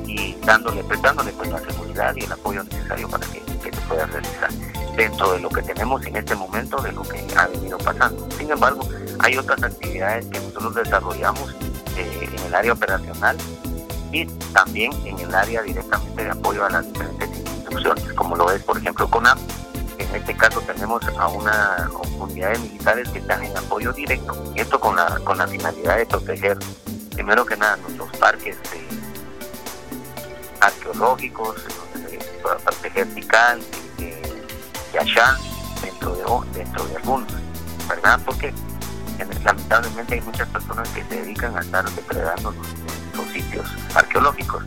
y 0.07 0.35
dándole, 0.45 0.83
prestándole 0.85 1.33
pues 1.33 1.51
la 1.51 1.61
seguridad 1.61 2.15
y 2.17 2.25
el 2.25 2.33
apoyo 2.33 2.65
necesario 2.65 3.09
para 3.09 3.27
que, 3.27 3.43
se 3.63 3.71
pueda 3.83 4.07
realizar 4.07 4.51
dentro 4.97 5.33
de 5.33 5.41
lo 5.41 5.51
que 5.51 5.63
tenemos 5.63 6.05
en 6.07 6.17
este 6.17 6.35
momento, 6.35 6.81
de 6.81 6.93
lo 6.93 7.03
que 7.03 7.25
ha 7.37 7.47
venido 7.49 7.77
pasando. 7.79 8.27
Sin 8.39 8.51
embargo, 8.51 8.81
hay 9.19 9.37
otras 9.37 9.63
actividades 9.63 10.27
que 10.27 10.41
nosotros 10.41 10.75
desarrollamos 10.75 11.55
eh, 11.97 12.29
en 12.33 12.47
el 12.47 12.55
área 12.55 12.73
operacional 12.73 13.37
y 14.11 14.25
también 14.55 14.93
en 15.05 15.19
el 15.19 15.35
área 15.35 15.63
directamente 15.63 16.25
de 16.25 16.31
apoyo 16.31 16.65
a 16.65 16.71
las 16.71 16.87
diferentes 16.87 17.29
instituciones, 17.29 18.13
como 18.15 18.37
lo 18.37 18.51
es, 18.51 18.63
por 18.63 18.79
ejemplo, 18.79 19.09
CONAP, 19.09 19.39
en 20.11 20.17
este 20.17 20.35
caso 20.37 20.61
tenemos 20.63 21.03
a 21.19 21.29
una 21.29 21.91
unidades 22.19 22.61
militares 22.61 23.09
que 23.11 23.19
están 23.19 23.43
en 23.45 23.57
apoyo 23.57 23.93
directo, 23.93 24.53
esto 24.57 24.81
con 24.81 24.97
la, 24.97 25.21
con 25.25 25.39
la 25.39 25.47
finalidad 25.47 25.97
de 25.97 26.07
proteger, 26.07 26.59
primero 27.15 27.45
que 27.45 27.57
nada, 27.57 27.77
nuestros 27.77 28.11
parques 28.17 28.57
arqueológicos, 30.61 31.57
para 32.43 32.59
proteger 32.59 33.07
Tikal, 33.15 33.61
y 33.99 34.97
allá 34.97 35.37
dentro 35.83 36.15
de, 36.15 36.59
dentro 36.59 36.85
de 36.87 36.97
algunos, 36.97 37.29
¿verdad? 37.89 38.21
Porque 38.25 38.53
lamentablemente 39.45 40.15
hay 40.15 40.21
muchas 40.23 40.49
personas 40.49 40.89
que 40.91 41.05
se 41.05 41.23
dedican 41.23 41.57
a 41.57 41.61
estar 41.61 41.89
depredando 41.91 42.55
los 43.15 43.27
sitios 43.33 43.67
arqueológicos. 43.95 44.65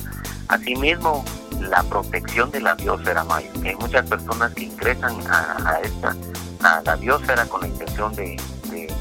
Asimismo, 0.48 1.24
la 1.70 1.84
protección 1.84 2.52
de 2.52 2.62
la 2.62 2.76
biosfera 2.76 3.24
maya. 3.24 3.50
Hay 3.64 3.76
muchas 3.76 4.08
personas 4.08 4.54
que 4.54 4.64
ingresan 4.66 5.16
a, 5.30 5.80
esta, 5.84 6.16
a 6.64 6.82
la 6.84 6.96
biosfera 6.96 7.46
con 7.46 7.62
la 7.62 7.68
intención 7.68 8.14
de, 8.16 8.40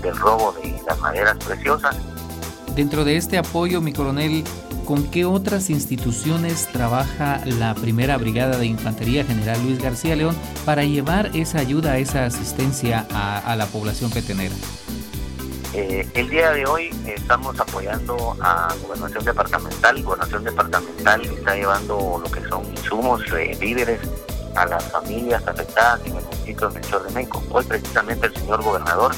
del 0.03 0.17
robo 0.17 0.53
de 0.63 0.81
las 0.87 0.99
maderas 1.01 1.37
preciosas. 1.45 1.97
Dentro 2.75 3.05
de 3.05 3.17
este 3.17 3.37
apoyo, 3.39 3.81
mi 3.81 3.93
coronel, 3.93 4.45
¿con 4.85 5.05
qué 5.11 5.25
otras 5.25 5.71
instituciones 5.71 6.69
trabaja 6.73 7.43
la 7.45 7.75
primera 7.75 8.17
brigada 8.17 8.57
de 8.57 8.67
Infantería 8.67 9.25
General 9.25 9.61
Luis 9.65 9.83
García 9.83 10.15
León 10.17 10.37
para 10.65 10.85
llevar 10.85 11.31
esa 11.35 11.59
ayuda, 11.59 11.99
esa 11.99 12.25
asistencia 12.27 13.07
a, 13.13 13.39
a 13.39 13.57
la 13.57 13.67
población 13.67 14.11
petenera? 14.11 14.55
Eh, 15.73 16.09
el 16.15 16.29
día 16.29 16.51
de 16.51 16.67
hoy 16.67 16.91
estamos 17.07 17.59
apoyando 17.61 18.37
a 18.41 18.75
Gobernación 18.83 19.25
Departamental. 19.25 20.03
Gobernación 20.03 20.43
Departamental 20.43 21.25
está 21.25 21.55
llevando 21.55 22.21
lo 22.23 22.31
que 22.31 22.41
son 22.49 22.65
insumos, 22.67 23.23
eh, 23.33 23.57
víveres 23.61 24.01
a 24.57 24.67
las 24.67 24.83
familias 24.91 25.47
afectadas 25.47 26.01
en 26.07 26.17
el 26.17 26.25
municipio 26.25 26.69
de 26.69 26.81
Melchor 26.81 27.05
de 27.05 27.13
Mencos. 27.13 27.45
Hoy 27.51 27.65
precisamente 27.65 28.27
el 28.27 28.35
señor 28.35 28.65
gobernador 28.65 29.13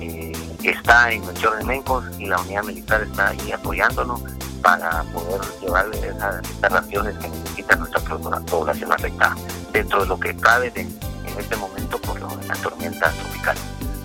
eh, 0.00 0.32
está 0.62 1.10
en 1.10 1.26
Melchor 1.26 1.58
de 1.58 1.64
Mencos 1.64 2.04
y 2.20 2.26
la 2.26 2.38
unidad 2.38 2.62
militar 2.62 3.02
está 3.02 3.30
ahí 3.30 3.50
apoyándonos 3.50 4.22
para 4.62 5.02
poder 5.12 5.40
llevarle 5.60 5.98
esas, 6.06 6.40
raciones 6.60 7.18
que 7.18 7.28
necesita 7.28 7.74
nuestra 7.74 8.00
población 8.46 8.92
afectada 8.92 9.34
dentro 9.72 10.02
de 10.02 10.06
lo 10.06 10.20
que 10.20 10.36
cabe 10.36 10.72
en 10.76 10.88
este 11.36 11.56
momento 11.56 11.98
por 12.00 12.20
la 12.20 12.54
tormenta 12.56 13.10
tropical. 13.10 13.56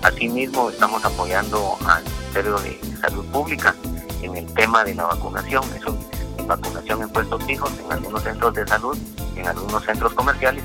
Asimismo, 0.02 0.70
estamos 0.70 1.04
apoyando 1.04 1.76
al 1.86 2.04
Ministerio 2.04 2.58
de 2.58 2.80
Salud 3.00 3.24
Pública 3.26 3.74
en 4.22 4.36
el 4.36 4.46
tema 4.54 4.84
de 4.84 4.94
la 4.94 5.04
vacunación. 5.04 5.64
Eso 5.76 5.96
en 6.38 6.46
vacunación 6.46 7.02
en 7.02 7.08
puestos 7.08 7.42
fijos, 7.44 7.72
en 7.84 7.92
algunos 7.92 8.22
centros 8.22 8.54
de 8.54 8.66
salud, 8.66 8.96
en 9.36 9.46
algunos 9.46 9.84
centros 9.84 10.12
comerciales 10.14 10.64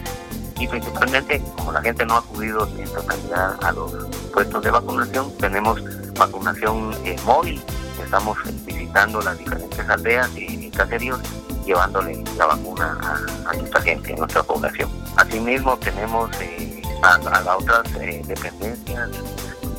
y 0.62 0.68
principalmente, 0.68 1.42
como 1.58 1.72
la 1.72 1.82
gente 1.82 2.06
no 2.06 2.16
ha 2.16 2.20
acudido 2.20 2.70
en 2.78 2.88
totalidad 2.88 3.58
a 3.64 3.72
los 3.72 3.92
puestos 4.32 4.62
de 4.62 4.70
vacunación, 4.70 5.36
tenemos 5.38 5.82
vacunación 6.14 6.94
eh, 7.04 7.16
móvil. 7.26 7.60
Estamos 8.04 8.38
visitando 8.66 9.22
las 9.22 9.38
diferentes 9.40 9.90
aldeas 9.90 10.30
y, 10.36 10.70
caseríos 10.70 11.20
llevándole 11.66 12.24
la 12.38 12.46
vacuna 12.46 12.98
a, 13.46 13.54
nuestra 13.54 13.82
gente, 13.82 14.14
a 14.14 14.18
nuestra 14.18 14.44
población. 14.44 14.90
Asimismo, 15.18 15.78
tenemos 15.78 16.30
eh, 16.40 16.81
a, 17.02 17.18
las 17.18 17.48
otras 17.48 17.84
eh, 18.00 18.22
dependencias 18.26 19.10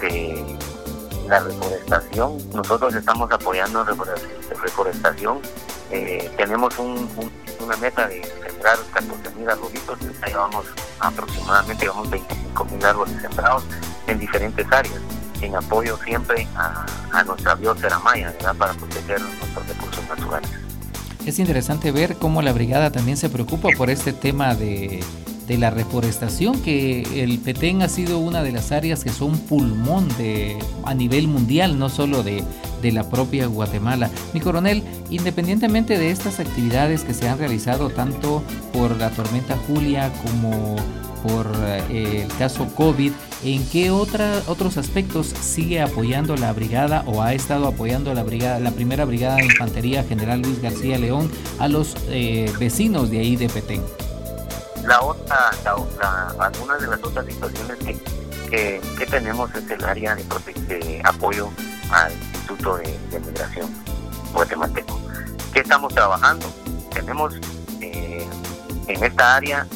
de 0.00 0.58
la 1.28 1.40
reforestación. 1.40 2.38
Nosotros 2.52 2.94
estamos 2.94 3.30
apoyando 3.30 3.84
reforestación. 3.84 5.40
Eh, 5.90 6.30
tenemos 6.36 6.78
una 6.78 7.76
meta 7.76 8.08
de 8.08 8.22
sembrar 8.46 8.78
14 8.92 9.36
mil 9.36 9.48
arbolitos. 9.48 9.98
Ya 10.20 10.26
llevamos 10.26 10.66
aproximadamente 11.00 11.84
llevamos 11.84 12.10
25 12.10 12.64
mil 12.66 12.84
árboles 12.84 13.20
sembrados 13.20 13.64
en 14.06 14.18
diferentes 14.18 14.66
áreas, 14.70 15.00
en 15.40 15.54
apoyo 15.54 15.98
siempre 16.04 16.46
a, 16.56 16.86
nuestra 17.24 17.54
biosfera 17.54 17.98
maya, 17.98 18.32
para 18.58 18.72
proteger 18.74 19.20
nuestros 19.20 19.68
recursos 19.68 20.08
naturales. 20.08 20.50
Es 21.26 21.38
interesante 21.38 21.92
ver 21.92 22.16
cómo 22.16 22.42
la 22.42 22.52
brigada 22.52 22.90
también 22.90 23.16
se 23.16 23.28
preocupa 23.28 23.68
por 23.76 23.90
este 23.90 24.12
tema 24.12 24.54
de 24.54 25.04
de 25.52 25.58
la 25.58 25.68
reforestación, 25.68 26.62
que 26.62 27.02
el 27.22 27.38
Petén 27.38 27.82
ha 27.82 27.88
sido 27.88 28.18
una 28.18 28.42
de 28.42 28.52
las 28.52 28.72
áreas 28.72 29.04
que 29.04 29.10
son 29.10 29.38
pulmón 29.38 30.08
de, 30.16 30.56
a 30.84 30.94
nivel 30.94 31.28
mundial, 31.28 31.78
no 31.78 31.90
solo 31.90 32.22
de, 32.22 32.42
de 32.80 32.90
la 32.90 33.10
propia 33.10 33.46
Guatemala. 33.48 34.10
Mi 34.32 34.40
coronel, 34.40 34.82
independientemente 35.10 35.98
de 35.98 36.10
estas 36.10 36.40
actividades 36.40 37.02
que 37.04 37.12
se 37.12 37.28
han 37.28 37.38
realizado 37.38 37.90
tanto 37.90 38.42
por 38.72 38.96
la 38.96 39.10
tormenta 39.10 39.58
Julia 39.66 40.10
como 40.22 40.76
por 41.22 41.52
eh, 41.90 42.22
el 42.22 42.36
caso 42.38 42.66
COVID, 42.74 43.12
¿en 43.44 43.64
qué 43.66 43.90
otros 43.90 44.76
aspectos 44.78 45.26
sigue 45.26 45.82
apoyando 45.82 46.34
la 46.34 46.52
brigada 46.54 47.04
o 47.06 47.20
ha 47.20 47.34
estado 47.34 47.66
apoyando 47.66 48.14
la 48.14 48.22
brigada, 48.22 48.58
la 48.58 48.70
primera 48.70 49.04
brigada 49.04 49.36
de 49.36 49.44
infantería 49.44 50.02
General 50.02 50.40
Luis 50.40 50.62
García 50.62 50.98
León 50.98 51.30
a 51.58 51.68
los 51.68 51.94
eh, 52.08 52.50
vecinos 52.58 53.10
de 53.10 53.18
ahí 53.18 53.36
de 53.36 53.50
Petén? 53.50 53.82
La 54.84 55.00
otra, 55.00 55.50
la, 55.64 56.34
algunas 56.38 56.80
de 56.80 56.86
las 56.88 57.02
otras 57.02 57.26
situaciones 57.26 57.76
que, 57.78 58.80
que, 58.98 59.06
tenemos 59.06 59.54
es 59.54 59.70
el 59.70 59.84
área 59.84 60.14
de, 60.14 61.02
apoyo 61.04 61.50
al 61.90 62.12
Instituto 62.12 62.76
de, 62.78 63.20
Migración 63.20 63.70
guatemalteco. 64.32 65.00
¿Qué 65.52 65.60
estamos 65.60 65.94
trabajando? 65.94 66.46
Tenemos 66.92 67.34
eh, 67.80 68.26
en 68.88 69.04
esta 69.04 69.36
área 69.36 69.66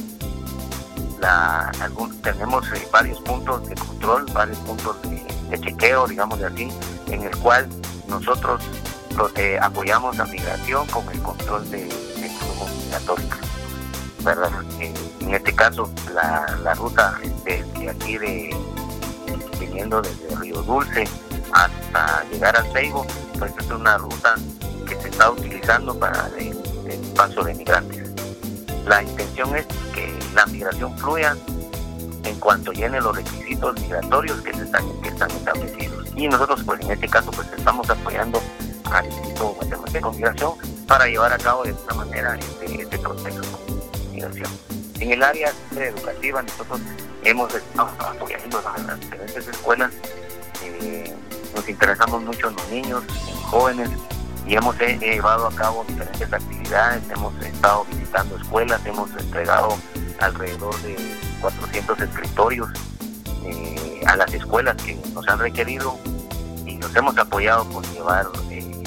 tenemos 2.22 2.66
eh, 2.72 2.86
varios 2.92 3.20
puntos 3.20 3.68
de 3.68 3.74
control, 3.74 4.26
varios 4.32 4.58
puntos 4.58 4.96
de, 5.02 5.60
chequeo, 5.60 6.06
digamos 6.06 6.38
de 6.38 6.46
así, 6.46 6.68
en 7.06 7.22
el 7.22 7.36
cual 7.38 7.68
nosotros 8.08 8.62
eh, 9.36 9.58
apoyamos 9.60 10.16
la 10.16 10.24
migración 10.26 10.86
con 10.88 11.08
el 11.10 11.20
control 11.22 11.68
de, 11.70 11.84
de 11.84 12.28
flujo 12.28 12.68
migratorio. 12.84 13.45
En 14.28 15.34
este 15.34 15.54
caso, 15.54 15.88
la, 16.12 16.74
ruta 16.74 17.18
de, 17.44 17.88
aquí 17.88 18.18
de 18.18 18.56
viniendo 19.60 20.02
desde 20.02 20.34
Río 20.36 20.62
Dulce 20.62 21.04
hasta 21.52 22.24
llegar 22.30 22.56
al 22.56 22.70
Seibo, 22.72 23.06
pues 23.38 23.52
es 23.58 23.70
una 23.70 23.96
ruta 23.98 24.34
que 24.88 24.96
se 25.00 25.08
está 25.08 25.30
utilizando 25.30 25.98
para 25.98 26.28
el 26.38 26.98
paso 27.14 27.42
de 27.44 27.54
migrantes. 27.54 28.10
La 28.86 29.02
intención 29.02 29.54
es 29.56 29.66
que 29.94 30.18
la 30.34 30.46
migración 30.46 30.96
fluya 30.98 31.36
en 32.24 32.38
cuanto 32.40 32.72
llene 32.72 33.00
los 33.00 33.16
requisitos 33.16 33.80
migratorios 33.80 34.40
que, 34.42 34.50
están, 34.50 34.84
establecidos. 35.30 36.06
Y 36.16 36.28
nosotros, 36.28 36.62
pues 36.64 36.80
en 36.80 36.90
este 36.90 37.08
caso, 37.08 37.30
pues 37.30 37.48
estamos 37.56 37.88
apoyando 37.88 38.40
al 38.84 39.06
Instituto 39.06 39.54
Guatemalteco 39.54 40.12
Migración 40.12 40.52
para 40.86 41.06
llevar 41.06 41.32
a 41.32 41.38
cabo 41.38 41.64
de 41.64 41.70
esta 41.70 41.94
manera 41.94 42.36
este, 42.36 42.82
este 42.82 42.98
proceso 42.98 43.65
En 45.00 45.12
el 45.12 45.22
área 45.22 45.52
educativa 45.76 46.42
nosotros 46.42 46.80
hemos 47.22 47.54
estado 47.54 47.90
apoyando 48.00 48.58
a 48.66 48.78
las 48.78 49.00
diferentes 49.00 49.48
escuelas, 49.48 49.92
eh, 50.64 51.14
nos 51.54 51.68
interesamos 51.68 52.22
mucho 52.22 52.48
en 52.48 52.56
los 52.56 52.68
niños, 52.70 53.04
en 53.28 53.36
jóvenes, 53.42 53.90
y 54.46 54.54
hemos 54.54 54.78
llevado 54.78 55.48
a 55.48 55.54
cabo 55.54 55.84
diferentes 55.88 56.32
actividades, 56.32 57.02
hemos 57.10 57.34
estado 57.44 57.84
visitando 57.90 58.36
escuelas, 58.36 58.80
hemos 58.86 59.10
entregado 59.10 59.76
alrededor 60.20 60.74
de 60.82 60.96
400 61.40 62.00
escritorios 62.00 62.70
eh, 63.44 64.00
a 64.06 64.16
las 64.16 64.32
escuelas 64.32 64.76
que 64.82 64.94
nos 65.12 65.28
han 65.28 65.40
requerido 65.40 65.98
y 66.64 66.76
nos 66.76 66.94
hemos 66.94 67.18
apoyado 67.18 67.68
con 67.70 67.84
llevar 67.92 68.26
eh, 68.50 68.82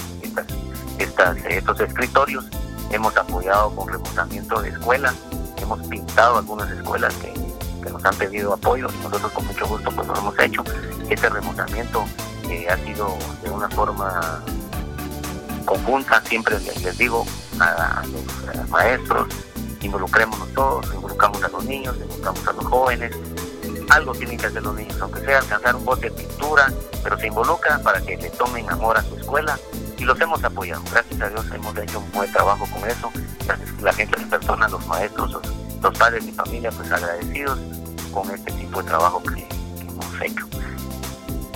estos 0.97 1.79
escritorios, 1.79 2.45
hemos 2.91 3.15
apoyado 3.17 3.75
con 3.75 3.87
remozamiento 3.87 4.61
de 4.61 4.69
escuelas, 4.69 5.13
hemos 5.57 5.79
pintado 5.87 6.37
algunas 6.37 6.69
escuelas 6.71 7.13
que, 7.15 7.33
nos 7.89 8.05
han 8.05 8.15
pedido 8.17 8.53
apoyo 8.53 8.87
y 8.87 9.03
nosotros 9.03 9.31
con 9.31 9.47
mucho 9.47 9.65
gusto 9.65 9.89
pues 9.89 10.07
lo 10.07 10.15
hemos 10.15 10.37
hecho. 10.39 10.63
Este 11.09 11.27
remozamiento 11.27 12.05
eh, 12.47 12.67
ha 12.69 12.77
sido 12.85 13.17
de 13.41 13.49
una 13.49 13.67
forma 13.69 14.43
conjunta, 15.65 16.21
siempre 16.21 16.59
les, 16.59 16.97
digo 16.99 17.25
a, 17.59 18.03
los 18.05 18.69
maestros, 18.69 19.27
involucrémonos 19.81 20.53
todos, 20.53 20.93
involucramos 20.93 21.43
a 21.43 21.47
los 21.47 21.65
niños, 21.65 21.95
involucramos 21.99 22.47
a 22.47 22.53
los 22.53 22.65
jóvenes, 22.65 23.15
algo 23.89 24.13
tienen 24.13 24.37
que 24.37 24.45
hacer 24.45 24.61
los 24.61 24.75
niños, 24.75 25.01
aunque 25.01 25.21
sea 25.21 25.39
alcanzar 25.39 25.75
un 25.75 25.85
bote 25.85 26.09
de 26.09 26.11
pintura, 26.11 26.71
pero 27.03 27.17
se 27.17 27.27
involucra 27.27 27.79
para 27.79 28.01
que 28.01 28.17
le 28.17 28.29
tomen 28.29 28.69
amor 28.69 28.97
a 28.97 29.03
su 29.03 29.15
escuela 29.15 29.57
y 29.99 30.03
los 30.03 30.19
hemos 30.19 30.43
apoyado. 30.43 30.81
Gracias 30.91 31.21
a 31.21 31.29
Dios 31.29 31.45
hemos 31.53 31.77
hecho 31.77 31.99
un 31.99 32.11
buen 32.11 32.31
trabajo 32.31 32.65
con 32.71 32.89
eso. 32.89 33.11
La 33.81 33.93
gente, 33.93 34.17
las 34.17 34.29
personas, 34.29 34.71
los 34.71 34.85
maestros, 34.87 35.31
los, 35.81 35.97
padres 35.97 36.25
y 36.25 36.31
familia, 36.31 36.71
pues 36.71 36.91
agradecidos 36.91 37.59
con 38.11 38.29
este 38.31 38.51
tipo 38.53 38.81
de 38.81 38.87
trabajo 38.87 39.21
que, 39.23 39.47
hemos 39.85 40.21
hecho. 40.21 40.47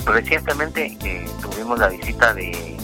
Recientemente 0.04 0.96
eh, 1.02 1.26
tuvimos 1.40 1.78
la 1.78 1.88
visita 1.88 2.34
de 2.34 2.74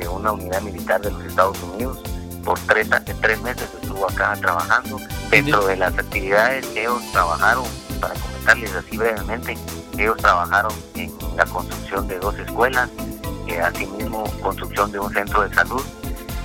de 0.00 0.08
una 0.08 0.32
unidad 0.32 0.62
militar 0.62 1.00
de 1.00 1.12
los 1.12 1.24
Estados 1.24 1.62
Unidos. 1.62 1.98
Por 2.44 2.58
tres, 2.60 2.88
tres 3.20 3.42
meses 3.42 3.68
estuvo 3.82 4.08
acá 4.08 4.34
trabajando. 4.40 4.98
Dentro 5.30 5.66
de 5.66 5.76
las 5.76 5.96
actividades 5.96 6.66
que 6.68 6.80
ellos 6.80 7.02
trabajaron, 7.12 7.64
para 8.00 8.14
comentarles 8.14 8.74
así 8.74 8.96
brevemente, 8.96 9.58
ellos 9.98 10.16
trabajaron 10.16 10.72
en 10.94 11.12
la 11.36 11.44
construcción 11.44 12.08
de 12.08 12.18
dos 12.18 12.34
escuelas, 12.38 12.88
eh, 13.50 13.60
asimismo 13.60 14.24
construcción 14.42 14.92
de 14.92 15.00
un 15.00 15.12
centro 15.12 15.42
de 15.42 15.54
salud 15.54 15.82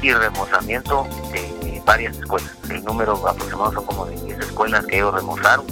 y 0.01 0.11
remozamiento 0.11 1.07
de 1.31 1.81
varias 1.85 2.17
escuelas. 2.17 2.51
El 2.69 2.83
número 2.83 3.27
aproximado 3.27 3.71
son 3.73 3.85
como 3.85 4.05
de 4.05 4.19
10 4.21 4.39
escuelas 4.39 4.85
que 4.85 4.97
ellos 4.97 5.13
remozaron. 5.13 5.65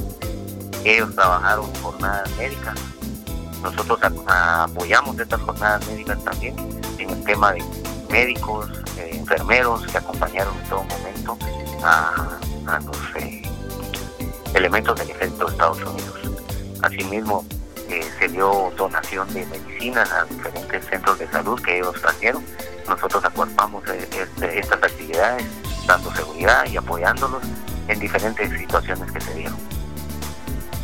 Ellos 0.83 1.13
trabajaron 1.15 1.65
jornadas 1.81 2.29
médicas. 2.37 2.79
Nosotros 3.61 3.99
apoyamos 4.27 5.19
estas 5.19 5.41
jornadas 5.41 5.87
médicas 5.87 6.23
también 6.23 6.55
en 6.99 7.09
el 7.09 7.23
tema 7.23 7.53
de 7.53 7.63
médicos, 8.09 8.69
eh, 8.97 9.11
enfermeros 9.13 9.85
que 9.87 9.97
acompañaron 9.97 10.53
en 10.57 10.69
todo 10.69 10.83
momento 10.83 11.37
a, 11.83 12.37
los 12.85 13.23
eh, 13.23 13.41
elementos 14.53 14.99
del 14.99 15.09
ejército 15.09 15.45
de 15.45 15.51
Estados 15.51 15.77
Unidos. 15.81 16.19
Asimismo, 16.81 17.45
eh, 17.99 18.03
se 18.19 18.27
dio 18.27 18.71
donación 18.77 19.31
de 19.33 19.45
medicinas 19.45 20.11
a 20.11 20.25
diferentes 20.25 20.85
centros 20.85 21.19
de 21.19 21.27
salud 21.27 21.61
que 21.61 21.77
ellos 21.77 21.93
trajeron. 22.01 22.43
Nosotros 22.87 23.23
acuerpamos 23.23 23.83
este, 23.87 24.59
estas 24.59 24.83
actividades, 24.83 25.45
dando 25.85 26.13
seguridad 26.13 26.65
y 26.65 26.77
apoyándolos 26.77 27.43
en 27.87 27.99
diferentes 27.99 28.49
situaciones 28.59 29.11
que 29.11 29.21
se 29.21 29.33
dieron. 29.33 29.72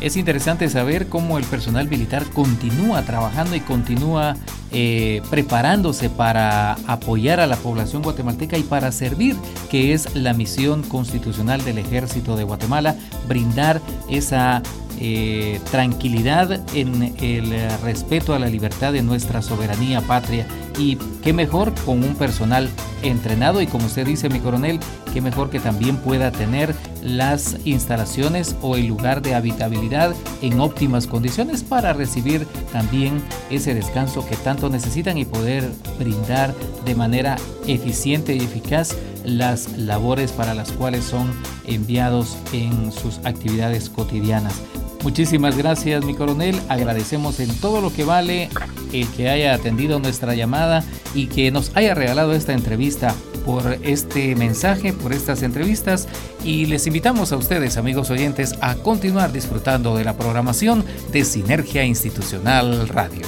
Es 0.00 0.16
interesante 0.16 0.68
saber 0.70 1.08
cómo 1.08 1.36
el 1.36 1.44
personal 1.44 1.86
militar 1.86 2.24
continúa 2.32 3.02
trabajando 3.02 3.54
y 3.54 3.60
continúa 3.60 4.34
eh, 4.72 5.20
preparándose 5.28 6.08
para 6.08 6.72
apoyar 6.86 7.38
a 7.38 7.46
la 7.46 7.56
población 7.56 8.00
guatemalteca 8.02 8.56
y 8.56 8.62
para 8.62 8.92
servir, 8.92 9.36
que 9.70 9.92
es 9.92 10.14
la 10.16 10.32
misión 10.32 10.82
constitucional 10.82 11.62
del 11.64 11.78
ejército 11.78 12.34
de 12.36 12.44
Guatemala, 12.44 12.96
brindar 13.28 13.82
esa 14.08 14.62
eh, 14.98 15.60
tranquilidad 15.70 16.60
en 16.74 17.14
el 17.20 17.70
respeto 17.82 18.32
a 18.32 18.38
la 18.38 18.48
libertad 18.48 18.94
de 18.94 19.02
nuestra 19.02 19.42
soberanía 19.42 20.00
patria 20.00 20.46
y 20.78 20.96
qué 21.22 21.32
mejor 21.32 21.72
con 21.84 22.02
un 22.02 22.14
personal 22.14 22.68
entrenado 23.02 23.62
y 23.62 23.66
como 23.66 23.86
usted 23.86 24.06
dice 24.06 24.28
mi 24.28 24.40
coronel, 24.40 24.78
qué 25.12 25.20
mejor 25.20 25.50
que 25.50 25.60
también 25.60 25.96
pueda 25.96 26.30
tener 26.30 26.74
las 27.02 27.56
instalaciones 27.64 28.56
o 28.62 28.76
el 28.76 28.86
lugar 28.86 29.22
de 29.22 29.34
habitabilidad 29.34 30.14
en 30.42 30.60
óptimas 30.60 31.06
condiciones 31.06 31.62
para 31.62 31.92
recibir 31.92 32.46
también 32.72 33.22
ese 33.50 33.74
descanso 33.74 34.26
que 34.26 34.36
tanto 34.36 34.68
necesitan 34.68 35.18
y 35.18 35.24
poder 35.24 35.68
brindar 35.98 36.54
de 36.84 36.94
manera 36.94 37.36
eficiente 37.66 38.34
y 38.34 38.40
eficaz 38.40 38.96
las 39.24 39.76
labores 39.76 40.32
para 40.32 40.54
las 40.54 40.72
cuales 40.72 41.04
son 41.04 41.30
enviados 41.64 42.36
en 42.52 42.92
sus 42.92 43.18
actividades 43.24 43.88
cotidianas. 43.90 44.60
Muchísimas 45.02 45.56
gracias, 45.56 46.04
mi 46.04 46.14
coronel. 46.14 46.60
Agradecemos 46.68 47.40
en 47.40 47.54
todo 47.60 47.80
lo 47.80 47.92
que 47.92 48.04
vale 48.04 48.50
el 48.92 49.08
que 49.08 49.30
haya 49.30 49.54
atendido 49.54 49.98
nuestra 49.98 50.34
llamada 50.34 50.84
y 51.14 51.26
que 51.26 51.50
nos 51.50 51.74
haya 51.74 51.94
regalado 51.94 52.32
esta 52.32 52.52
entrevista 52.52 53.14
por 53.46 53.78
este 53.82 54.34
mensaje, 54.36 54.92
por 54.92 55.12
estas 55.12 55.42
entrevistas 55.42 56.06
y 56.44 56.66
les 56.66 56.86
invitamos 56.86 57.32
a 57.32 57.36
ustedes, 57.36 57.78
amigos 57.78 58.10
oyentes, 58.10 58.54
a 58.60 58.74
continuar 58.76 59.32
disfrutando 59.32 59.96
de 59.96 60.04
la 60.04 60.16
programación 60.16 60.84
de 61.10 61.24
Sinergia 61.24 61.84
Institucional 61.84 62.88
Radio. 62.88 63.26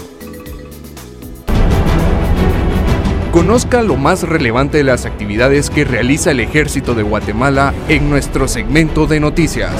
Conozca 3.33 3.83
lo 3.83 3.97
más 3.97 4.25
relevante 4.25 4.77
de 4.77 4.85
las 4.85 5.07
actividades 5.07 5.71
que 5.71 5.85
realiza 5.85 6.33
el 6.33 6.41
Ejército 6.41 6.95
de 6.95 7.03
Guatemala 7.03 7.73
en 7.89 8.11
nuestro 8.11 8.47
segmento 8.47 9.07
de 9.07 9.21
noticias. 9.21 9.73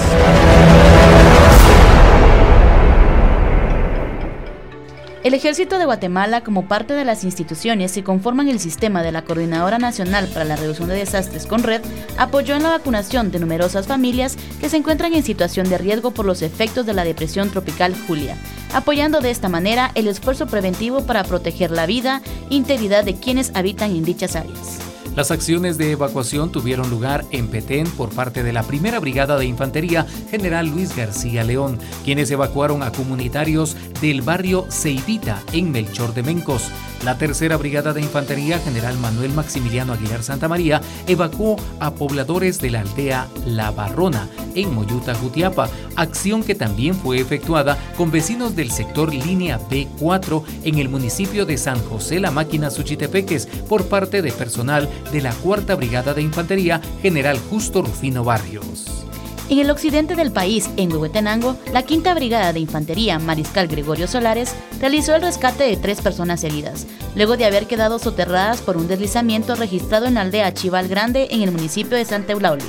El 5.25 5.35
Ejército 5.35 5.79
de 5.79 5.85
Guatemala, 5.85 6.43
como 6.43 6.67
parte 6.67 6.95
de 6.95 7.05
las 7.05 7.23
instituciones 7.23 7.93
que 7.93 8.03
conforman 8.03 8.49
el 8.49 8.59
sistema 8.59 9.05
de 9.05 9.13
la 9.13 9.23
Coordinadora 9.23 9.79
Nacional 9.79 10.27
para 10.27 10.45
la 10.45 10.57
Reducción 10.57 10.89
de 10.89 10.97
Desastres 10.97 11.47
con 11.47 11.63
Red, 11.63 11.81
apoyó 12.19 12.57
en 12.57 12.65
la 12.65 12.71
vacunación 12.71 13.31
de 13.31 13.39
numerosas 13.39 13.87
familias 13.87 14.37
que 14.61 14.69
se 14.69 14.79
encuentran 14.79 15.15
en 15.15 15.23
situación 15.23 15.69
de 15.69 15.79
riesgo 15.79 16.11
por 16.11 16.27
los 16.27 16.43
efectos 16.43 16.87
de 16.87 16.95
la 16.95 17.05
depresión 17.05 17.51
tropical 17.51 17.95
Julia, 18.09 18.37
apoyando 18.75 19.21
de 19.21 19.31
esta 19.31 19.49
manera 19.49 19.93
el 19.95 20.09
esfuerzo 20.09 20.49
preventivo 20.49 21.07
para 21.07 21.23
proteger 21.23 21.71
la 21.71 21.87
vida 21.87 22.21
e 22.51 22.57
integridad 22.57 23.05
de 23.05 23.15
quienes 23.15 23.53
habitan 23.55 23.93
en 23.93 24.03
dichas 24.03 24.35
áreas. 24.35 24.92
Las 25.15 25.31
acciones 25.31 25.77
de 25.77 25.91
evacuación 25.91 26.51
tuvieron 26.51 26.89
lugar 26.89 27.27
en 27.33 27.49
Petén 27.49 27.87
por 27.87 28.09
parte 28.09 28.43
de 28.43 28.55
la 28.55 28.63
Primera 28.63 28.99
Brigada 28.99 29.37
de 29.37 29.45
Infantería 29.45 30.07
General 30.31 30.67
Luis 30.67 30.97
García 30.97 31.45
León, 31.45 31.79
quienes 32.03 32.31
evacuaron 32.31 32.83
a 32.83 32.93
comunitarios 32.93 33.77
del 34.01 34.23
barrio 34.23 34.67
Ceibita 34.71 35.43
en 35.53 35.71
Melchor 35.71 36.15
de 36.15 36.23
Mencos. 36.23 36.71
La 37.05 37.19
tercera 37.19 37.57
brigada 37.57 37.93
de 37.93 38.01
infantería 38.01 38.61
general 38.61 38.97
Manuel 38.99 39.33
Maximiliano 39.33 39.93
Aguilar 39.93 40.23
Santa 40.23 40.47
María 40.47 40.81
evacuó 41.09 41.57
a 41.81 41.95
pobladores 41.95 42.61
de 42.61 42.71
la 42.71 42.81
aldea 42.81 43.27
La 43.45 43.73
Barrona 43.73 44.29
en 44.55 44.73
Moyuta, 44.73 45.13
Jutiapa, 45.15 45.69
acción 45.97 46.45
que 46.45 46.55
también 46.55 46.95
fue 46.95 47.19
efectuada 47.19 47.77
con 47.97 48.13
vecinos 48.13 48.55
del 48.55 48.71
sector 48.71 49.13
línea 49.13 49.59
B4 49.69 50.45
en 50.63 50.79
el 50.79 50.89
municipio 50.89 51.45
de 51.45 51.59
San 51.59 51.83
José 51.85 52.21
La 52.21 52.31
Máquina 52.31 52.71
Suchitepeques 52.71 53.47
por 53.69 53.87
parte 53.87 54.23
de 54.23 54.31
personal 54.31 54.89
de 55.11 55.21
la 55.21 55.33
cuarta 55.33 55.75
brigada 55.75 56.15
de 56.15 56.23
infantería 56.23 56.81
general 57.01 57.39
Justo 57.51 57.83
Rufino 57.83 58.25
Barrios. 58.25 59.07
En 59.49 59.59
el 59.59 59.71
occidente 59.71 60.15
del 60.15 60.33
país, 60.33 60.71
en 60.77 60.91
Huehuetenango, 60.91 61.57
la 61.73 61.83
Quinta 61.83 62.15
Brigada 62.15 62.53
de 62.53 62.61
Infantería 62.61 63.19
Mariscal 63.19 63.69
Gregorio 63.69 64.07
Solares 64.07 64.55
realizó 64.81 65.15
el 65.15 65.21
rescate 65.21 65.65
de 65.65 65.77
tres 65.77 66.01
personas 66.01 66.43
heridas, 66.45 66.87
luego 67.17 67.37
de 67.37 67.45
haber 67.45 67.67
quedado 67.67 67.99
soterradas 67.99 68.63
por 68.63 68.79
un 68.79 68.89
deslizamiento 68.89 69.55
registrado 69.55 70.07
en 70.07 70.15
la 70.15 70.23
aldea 70.23 70.55
Chival 70.55 70.89
Grande 70.89 71.29
en 71.31 71.43
el 71.43 71.53
municipio 71.53 71.99
de 71.99 72.05
Santa 72.05 72.33
Eulalia. 72.33 72.65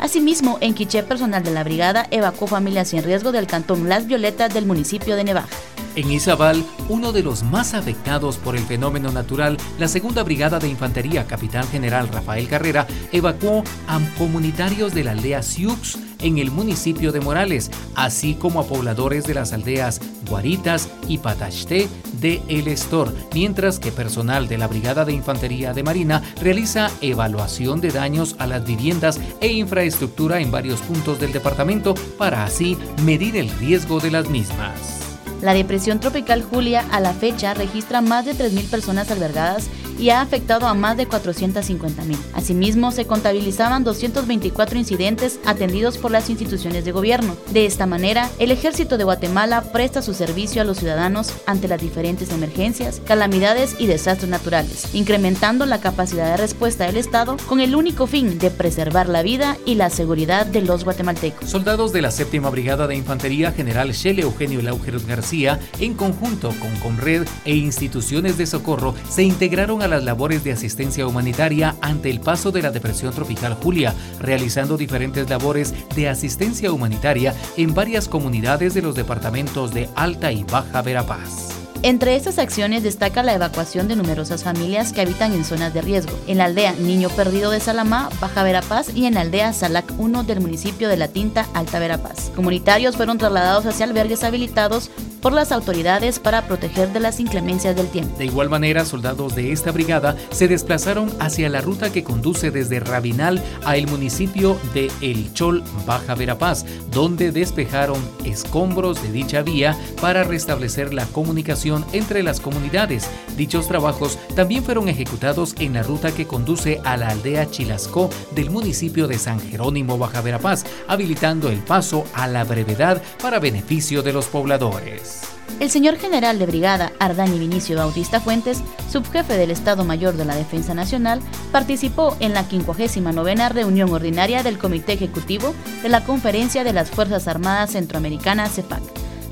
Asimismo, 0.00 0.58
en 0.60 0.74
Quiché, 0.74 1.02
personal 1.02 1.44
de 1.44 1.52
la 1.52 1.62
brigada 1.62 2.08
evacuó 2.10 2.48
familias 2.48 2.88
sin 2.88 3.04
riesgo 3.04 3.30
del 3.30 3.46
cantón 3.46 3.88
Las 3.88 4.06
Violetas 4.06 4.52
del 4.52 4.66
municipio 4.66 5.16
de 5.16 5.24
Nevaja. 5.24 5.48
En 5.96 6.10
Izabal, 6.10 6.64
uno 6.88 7.12
de 7.12 7.22
los 7.22 7.44
más 7.44 7.72
afectados 7.72 8.36
por 8.36 8.56
el 8.56 8.64
fenómeno 8.64 9.12
natural, 9.12 9.56
la 9.78 9.86
Segunda 9.86 10.24
Brigada 10.24 10.58
de 10.58 10.68
Infantería 10.68 11.26
Capitán 11.26 11.68
General 11.68 12.08
Rafael 12.08 12.48
Carrera 12.48 12.88
evacuó 13.12 13.62
a 13.86 14.00
comunitarios 14.18 14.92
de 14.92 15.04
la 15.04 15.12
aldea 15.12 15.42
Siux 15.42 15.96
en 16.18 16.38
el 16.38 16.50
municipio 16.50 17.12
de 17.12 17.20
Morales, 17.20 17.70
así 17.94 18.34
como 18.34 18.58
a 18.58 18.66
pobladores 18.66 19.24
de 19.24 19.34
las 19.34 19.52
aldeas 19.52 20.00
Guaritas 20.28 20.88
y 21.06 21.18
Patachté 21.18 21.88
de 22.20 22.42
El 22.48 22.66
Estor, 22.66 23.14
mientras 23.32 23.78
que 23.78 23.92
personal 23.92 24.48
de 24.48 24.58
la 24.58 24.66
Brigada 24.66 25.04
de 25.04 25.12
Infantería 25.12 25.74
de 25.74 25.84
Marina 25.84 26.22
realiza 26.40 26.90
evaluación 27.02 27.80
de 27.80 27.90
daños 27.90 28.34
a 28.40 28.48
las 28.48 28.66
viviendas 28.66 29.20
e 29.40 29.52
infraestructura 29.52 30.40
en 30.40 30.50
varios 30.50 30.80
puntos 30.80 31.20
del 31.20 31.32
departamento 31.32 31.94
para 32.18 32.44
así 32.44 32.76
medir 33.04 33.36
el 33.36 33.48
riesgo 33.50 34.00
de 34.00 34.10
las 34.10 34.28
mismas. 34.28 35.03
La 35.44 35.52
depresión 35.52 36.00
tropical 36.00 36.42
Julia 36.42 36.86
a 36.90 37.00
la 37.00 37.12
fecha 37.12 37.52
registra 37.52 38.00
más 38.00 38.24
de 38.24 38.32
3.000 38.32 38.70
personas 38.70 39.10
albergadas 39.10 39.68
y 39.98 40.10
ha 40.10 40.20
afectado 40.20 40.66
a 40.66 40.74
más 40.74 40.96
de 40.96 41.08
450.000. 41.08 42.16
Asimismo, 42.34 42.90
se 42.90 43.06
contabilizaban 43.06 43.84
224 43.84 44.78
incidentes 44.78 45.38
atendidos 45.44 45.98
por 45.98 46.10
las 46.10 46.30
instituciones 46.30 46.84
de 46.84 46.92
gobierno. 46.92 47.36
De 47.52 47.66
esta 47.66 47.86
manera, 47.86 48.30
el 48.38 48.50
Ejército 48.50 48.98
de 48.98 49.04
Guatemala 49.04 49.62
presta 49.72 50.02
su 50.02 50.14
servicio 50.14 50.62
a 50.62 50.64
los 50.64 50.78
ciudadanos 50.78 51.32
ante 51.46 51.68
las 51.68 51.80
diferentes 51.80 52.30
emergencias, 52.30 53.00
calamidades 53.04 53.76
y 53.78 53.86
desastres 53.86 54.30
naturales, 54.30 54.88
incrementando 54.94 55.66
la 55.66 55.80
capacidad 55.80 56.30
de 56.30 56.36
respuesta 56.36 56.86
del 56.86 56.96
Estado 56.96 57.36
con 57.46 57.60
el 57.60 57.74
único 57.74 58.06
fin 58.06 58.38
de 58.38 58.50
preservar 58.50 59.08
la 59.08 59.22
vida 59.22 59.56
y 59.64 59.74
la 59.74 59.90
seguridad 59.90 60.46
de 60.46 60.62
los 60.62 60.84
guatemaltecos. 60.84 61.48
Soldados 61.48 61.92
de 61.92 62.02
la 62.02 62.10
séptima 62.10 62.50
brigada 62.50 62.86
de 62.86 62.96
infantería 62.96 63.52
general 63.52 63.92
Shele 63.92 64.22
Eugenio 64.22 64.62
Laugeros 64.62 65.06
García, 65.06 65.60
en 65.78 65.94
conjunto 65.94 66.52
con 66.60 66.74
Conred 66.76 67.26
e 67.44 67.54
instituciones 67.54 68.38
de 68.38 68.46
socorro, 68.46 68.94
se 69.08 69.22
integraron 69.22 69.82
a 69.84 69.88
las 69.88 70.02
labores 70.02 70.42
de 70.44 70.52
asistencia 70.52 71.06
humanitaria 71.06 71.76
ante 71.80 72.10
el 72.10 72.20
paso 72.20 72.50
de 72.50 72.62
la 72.62 72.70
depresión 72.70 73.12
tropical 73.12 73.54
Julia, 73.54 73.94
realizando 74.18 74.76
diferentes 74.76 75.28
labores 75.28 75.74
de 75.94 76.08
asistencia 76.08 76.72
humanitaria 76.72 77.34
en 77.56 77.74
varias 77.74 78.08
comunidades 78.08 78.74
de 78.74 78.82
los 78.82 78.94
departamentos 78.94 79.72
de 79.72 79.88
Alta 79.94 80.32
y 80.32 80.44
Baja 80.44 80.82
Verapaz. 80.82 81.53
Entre 81.84 82.16
estas 82.16 82.38
acciones 82.38 82.82
destaca 82.82 83.22
la 83.22 83.34
evacuación 83.34 83.88
de 83.88 83.94
numerosas 83.94 84.42
familias 84.42 84.94
que 84.94 85.02
habitan 85.02 85.34
en 85.34 85.44
zonas 85.44 85.74
de 85.74 85.82
riesgo, 85.82 86.18
en 86.26 86.38
la 86.38 86.46
aldea 86.46 86.72
Niño 86.72 87.10
Perdido 87.10 87.50
de 87.50 87.60
Salamá, 87.60 88.08
Baja 88.22 88.42
Verapaz 88.42 88.96
y 88.96 89.04
en 89.04 89.12
la 89.12 89.20
aldea 89.20 89.52
Salac 89.52 89.92
1 89.98 90.24
del 90.24 90.40
municipio 90.40 90.88
de 90.88 90.96
La 90.96 91.08
Tinta, 91.08 91.46
Alta 91.52 91.78
Verapaz. 91.78 92.30
Comunitarios 92.34 92.96
fueron 92.96 93.18
trasladados 93.18 93.66
hacia 93.66 93.84
albergues 93.84 94.24
habilitados 94.24 94.90
por 95.20 95.32
las 95.32 95.52
autoridades 95.52 96.18
para 96.18 96.46
proteger 96.46 96.92
de 96.92 97.00
las 97.00 97.18
inclemencias 97.18 97.74
del 97.74 97.88
tiempo. 97.88 98.14
De 98.18 98.26
igual 98.26 98.50
manera, 98.50 98.84
soldados 98.84 99.34
de 99.34 99.52
esta 99.52 99.72
brigada 99.72 100.16
se 100.30 100.48
desplazaron 100.48 101.10
hacia 101.18 101.48
la 101.48 101.62
ruta 101.62 101.90
que 101.90 102.04
conduce 102.04 102.50
desde 102.50 102.78
Rabinal 102.78 103.42
a 103.64 103.78
el 103.78 103.86
municipio 103.86 104.58
de 104.74 104.90
El 105.00 105.32
Chol, 105.32 105.64
Baja 105.86 106.14
Verapaz, 106.14 106.66
donde 106.90 107.32
despejaron 107.32 108.06
escombros 108.24 109.02
de 109.02 109.12
dicha 109.12 109.40
vía 109.40 109.78
para 110.02 110.24
restablecer 110.24 110.92
la 110.92 111.06
comunicación 111.06 111.73
entre 111.92 112.22
las 112.22 112.40
comunidades. 112.40 113.08
Dichos 113.36 113.66
trabajos 113.66 114.18
también 114.36 114.62
fueron 114.62 114.88
ejecutados 114.88 115.54
en 115.58 115.74
la 115.74 115.82
ruta 115.82 116.12
que 116.12 116.26
conduce 116.26 116.80
a 116.84 116.96
la 116.96 117.08
aldea 117.08 117.50
Chilascó 117.50 118.10
del 118.34 118.50
municipio 118.50 119.08
de 119.08 119.18
San 119.18 119.40
Jerónimo, 119.40 119.98
Baja 119.98 120.20
Verapaz, 120.20 120.64
habilitando 120.86 121.48
el 121.48 121.58
paso 121.58 122.04
a 122.14 122.28
la 122.28 122.44
brevedad 122.44 123.02
para 123.20 123.40
beneficio 123.40 124.02
de 124.02 124.12
los 124.12 124.26
pobladores. 124.26 125.22
El 125.60 125.70
señor 125.70 125.96
general 125.98 126.38
de 126.38 126.46
brigada 126.46 126.92
Ardani 126.98 127.38
Vinicio 127.38 127.76
Bautista 127.76 128.20
Fuentes, 128.20 128.62
subjefe 128.90 129.34
del 129.34 129.50
Estado 129.50 129.84
Mayor 129.84 130.14
de 130.14 130.24
la 130.24 130.34
Defensa 130.34 130.74
Nacional, 130.74 131.20
participó 131.52 132.16
en 132.18 132.34
la 132.34 132.44
59 132.44 133.48
reunión 133.50 133.92
ordinaria 133.92 134.42
del 134.42 134.58
Comité 134.58 134.94
Ejecutivo 134.94 135.54
de 135.82 135.88
la 135.88 136.04
Conferencia 136.04 136.64
de 136.64 136.72
las 136.72 136.90
Fuerzas 136.90 137.28
Armadas 137.28 137.72
Centroamericanas 137.72 138.54
CEPAC, 138.54 138.82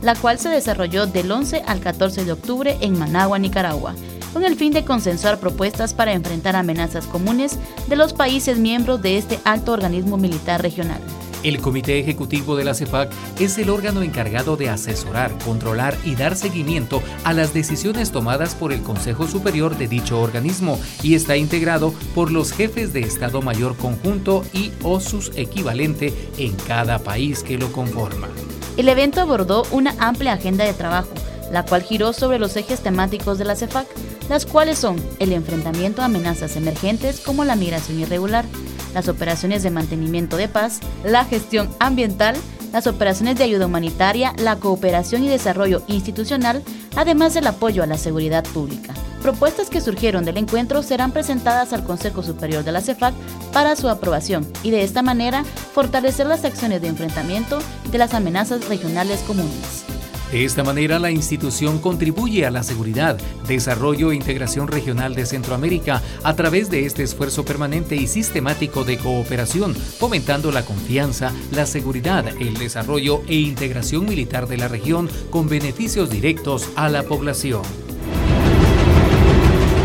la 0.02 0.14
cual 0.16 0.38
se 0.38 0.48
desarrolló 0.48 1.06
del 1.06 1.30
11 1.30 1.62
al 1.66 1.80
14 1.80 2.24
de 2.24 2.32
octubre 2.32 2.76
en 2.80 2.98
Managua, 2.98 3.38
Nicaragua, 3.38 3.94
con 4.32 4.44
el 4.44 4.56
fin 4.56 4.72
de 4.72 4.84
consensuar 4.84 5.38
propuestas 5.38 5.94
para 5.94 6.12
enfrentar 6.12 6.56
amenazas 6.56 7.06
comunes 7.06 7.58
de 7.88 7.96
los 7.96 8.12
países 8.12 8.58
miembros 8.58 9.00
de 9.00 9.18
este 9.18 9.38
alto 9.44 9.72
organismo 9.72 10.16
militar 10.16 10.60
regional. 10.60 11.00
El 11.42 11.60
Comité 11.60 11.98
Ejecutivo 11.98 12.54
de 12.56 12.64
la 12.64 12.74
CEPAC 12.74 13.10
es 13.40 13.58
el 13.58 13.68
órgano 13.68 14.02
encargado 14.02 14.56
de 14.56 14.68
asesorar, 14.68 15.36
controlar 15.44 15.96
y 16.04 16.14
dar 16.14 16.36
seguimiento 16.36 17.02
a 17.24 17.32
las 17.32 17.52
decisiones 17.52 18.12
tomadas 18.12 18.54
por 18.54 18.72
el 18.72 18.82
Consejo 18.82 19.26
Superior 19.26 19.76
de 19.76 19.88
dicho 19.88 20.20
organismo 20.20 20.78
y 21.02 21.14
está 21.14 21.36
integrado 21.36 21.92
por 22.14 22.30
los 22.30 22.52
jefes 22.52 22.92
de 22.92 23.00
Estado 23.00 23.42
Mayor 23.42 23.76
Conjunto 23.76 24.44
y 24.52 24.70
o 24.84 25.00
sus 25.00 25.32
equivalente 25.34 26.14
en 26.38 26.54
cada 26.54 27.00
país 27.00 27.42
que 27.42 27.58
lo 27.58 27.72
conforma. 27.72 28.28
El 28.76 28.88
evento 28.88 29.20
abordó 29.20 29.64
una 29.70 29.94
amplia 29.98 30.32
agenda 30.32 30.64
de 30.64 30.72
trabajo, 30.72 31.10
la 31.50 31.64
cual 31.64 31.82
giró 31.82 32.12
sobre 32.12 32.38
los 32.38 32.56
ejes 32.56 32.80
temáticos 32.80 33.38
de 33.38 33.44
la 33.44 33.56
CEFAC, 33.56 33.86
las 34.28 34.46
cuales 34.46 34.78
son 34.78 34.96
el 35.18 35.32
enfrentamiento 35.32 36.00
a 36.00 36.06
amenazas 36.06 36.56
emergentes 36.56 37.20
como 37.20 37.44
la 37.44 37.56
migración 37.56 38.00
irregular, 38.00 38.46
las 38.94 39.08
operaciones 39.08 39.62
de 39.62 39.70
mantenimiento 39.70 40.36
de 40.36 40.48
paz, 40.48 40.80
la 41.04 41.24
gestión 41.24 41.68
ambiental, 41.80 42.36
las 42.72 42.86
operaciones 42.86 43.36
de 43.36 43.44
ayuda 43.44 43.66
humanitaria, 43.66 44.32
la 44.38 44.56
cooperación 44.56 45.24
y 45.24 45.28
desarrollo 45.28 45.82
institucional, 45.88 46.62
además 46.96 47.34
del 47.34 47.46
apoyo 47.46 47.82
a 47.82 47.86
la 47.86 47.98
seguridad 47.98 48.44
pública. 48.44 48.94
Propuestas 49.22 49.70
que 49.70 49.80
surgieron 49.80 50.24
del 50.24 50.36
encuentro 50.36 50.82
serán 50.82 51.12
presentadas 51.12 51.72
al 51.72 51.84
Consejo 51.84 52.24
Superior 52.24 52.64
de 52.64 52.72
la 52.72 52.80
CEFAC 52.80 53.14
para 53.52 53.76
su 53.76 53.88
aprobación 53.88 54.44
y 54.64 54.72
de 54.72 54.82
esta 54.82 55.00
manera 55.02 55.44
fortalecer 55.44 56.26
las 56.26 56.44
acciones 56.44 56.82
de 56.82 56.88
enfrentamiento 56.88 57.60
de 57.92 57.98
las 57.98 58.14
amenazas 58.14 58.68
regionales 58.68 59.20
comunes. 59.20 59.84
De 60.32 60.44
esta 60.44 60.64
manera, 60.64 60.98
la 60.98 61.10
institución 61.10 61.78
contribuye 61.78 62.46
a 62.46 62.50
la 62.50 62.64
seguridad, 62.64 63.16
desarrollo 63.46 64.10
e 64.10 64.16
integración 64.16 64.66
regional 64.66 65.14
de 65.14 65.26
Centroamérica 65.26 66.02
a 66.24 66.34
través 66.34 66.68
de 66.68 66.86
este 66.86 67.02
esfuerzo 67.04 67.44
permanente 67.44 67.94
y 67.94 68.08
sistemático 68.08 68.82
de 68.82 68.96
cooperación, 68.96 69.74
fomentando 69.74 70.50
la 70.50 70.64
confianza, 70.64 71.32
la 71.52 71.66
seguridad, 71.66 72.26
el 72.40 72.54
desarrollo 72.54 73.22
e 73.28 73.34
integración 73.36 74.06
militar 74.06 74.48
de 74.48 74.56
la 74.56 74.68
región 74.68 75.08
con 75.30 75.48
beneficios 75.48 76.10
directos 76.10 76.70
a 76.76 76.88
la 76.88 77.02
población. 77.02 77.62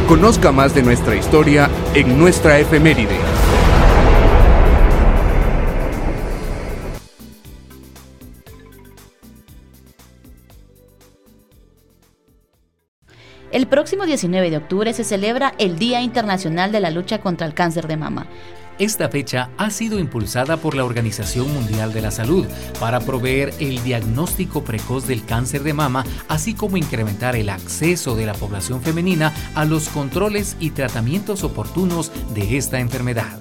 Conozca 0.08 0.54
más 0.54 0.74
de 0.74 0.84
nuestra 0.84 1.18
historia 1.18 1.70
en 1.94 2.18
nuestra 2.18 2.58
efeméride. 2.60 3.18
El 13.52 13.68
próximo 13.68 14.06
19 14.06 14.50
de 14.50 14.56
octubre 14.56 14.94
se 14.94 15.04
celebra 15.04 15.54
el 15.58 15.78
Día 15.78 16.00
Internacional 16.00 16.72
de 16.72 16.80
la 16.80 16.90
Lucha 16.90 17.20
contra 17.20 17.46
el 17.46 17.54
Cáncer 17.54 17.88
de 17.88 17.98
Mama. 17.98 18.28
Esta 18.80 19.10
fecha 19.10 19.50
ha 19.58 19.72
sido 19.72 19.98
impulsada 19.98 20.58
por 20.58 20.76
la 20.76 20.86
Organización 20.86 21.52
Mundial 21.52 21.94
de 21.94 22.02
la 22.02 22.12
Salud 22.12 22.46
para 22.80 23.00
proveer 23.00 23.52
el 23.60 23.82
diagnóstico 23.84 24.64
precoz 24.64 25.08
del 25.08 25.26
cáncer 25.26 25.64
de 25.64 25.74
mama, 25.74 26.06
así 26.28 26.54
como 26.54 26.78
incrementar 26.78 27.36
el 27.36 27.50
acceso 27.50 28.16
de 28.16 28.28
la 28.28 28.34
población 28.34 28.84
femenina 28.84 29.34
a 29.56 29.66
los 29.66 29.90
controles 29.90 30.56
y 30.60 30.70
tratamientos 30.72 31.44
oportunos 31.44 32.12
de 32.36 32.58
esta 32.58 32.80
enfermedad. 32.80 33.40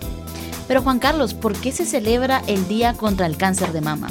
Pero 0.68 0.80
Juan 0.80 0.98
Carlos, 0.98 1.34
¿por 1.34 1.52
qué 1.54 1.70
se 1.70 1.84
celebra 1.84 2.42
el 2.46 2.66
Día 2.66 2.94
contra 2.94 3.26
el 3.26 3.36
Cáncer 3.36 3.72
de 3.72 3.82
Mama? 3.82 4.08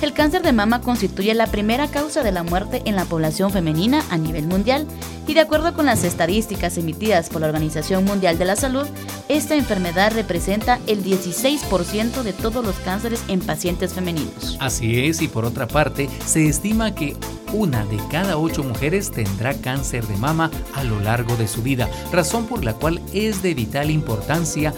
El 0.00 0.14
cáncer 0.14 0.40
de 0.40 0.52
mama 0.52 0.80
constituye 0.80 1.34
la 1.34 1.46
primera 1.46 1.86
causa 1.88 2.22
de 2.22 2.32
la 2.32 2.42
muerte 2.42 2.80
en 2.86 2.96
la 2.96 3.04
población 3.04 3.50
femenina 3.50 4.02
a 4.08 4.16
nivel 4.16 4.46
mundial 4.46 4.86
y 5.26 5.34
de 5.34 5.40
acuerdo 5.40 5.74
con 5.74 5.84
las 5.84 6.04
estadísticas 6.04 6.78
emitidas 6.78 7.28
por 7.28 7.42
la 7.42 7.48
Organización 7.48 8.06
Mundial 8.06 8.38
de 8.38 8.46
la 8.46 8.56
Salud, 8.56 8.86
esta 9.28 9.56
enfermedad 9.56 10.12
representa 10.14 10.80
el 10.86 11.04
16% 11.04 12.22
de 12.22 12.32
todos 12.32 12.64
los 12.64 12.76
cánceres 12.76 13.22
en 13.28 13.40
pacientes 13.40 13.92
femeninos. 13.92 14.56
Así 14.58 15.04
es, 15.04 15.20
y 15.20 15.28
por 15.28 15.44
otra 15.44 15.68
parte, 15.68 16.08
se 16.24 16.48
estima 16.48 16.94
que 16.94 17.14
una 17.52 17.84
de 17.84 17.98
cada 18.10 18.38
ocho 18.38 18.64
mujeres 18.64 19.10
tendrá 19.10 19.52
cáncer 19.52 20.06
de 20.06 20.16
mama 20.16 20.50
a 20.74 20.82
lo 20.82 20.98
largo 21.00 21.36
de 21.36 21.46
su 21.46 21.62
vida, 21.62 21.90
razón 22.10 22.46
por 22.46 22.64
la 22.64 22.72
cual 22.72 23.02
es 23.12 23.42
de 23.42 23.52
vital 23.52 23.90
importancia 23.90 24.72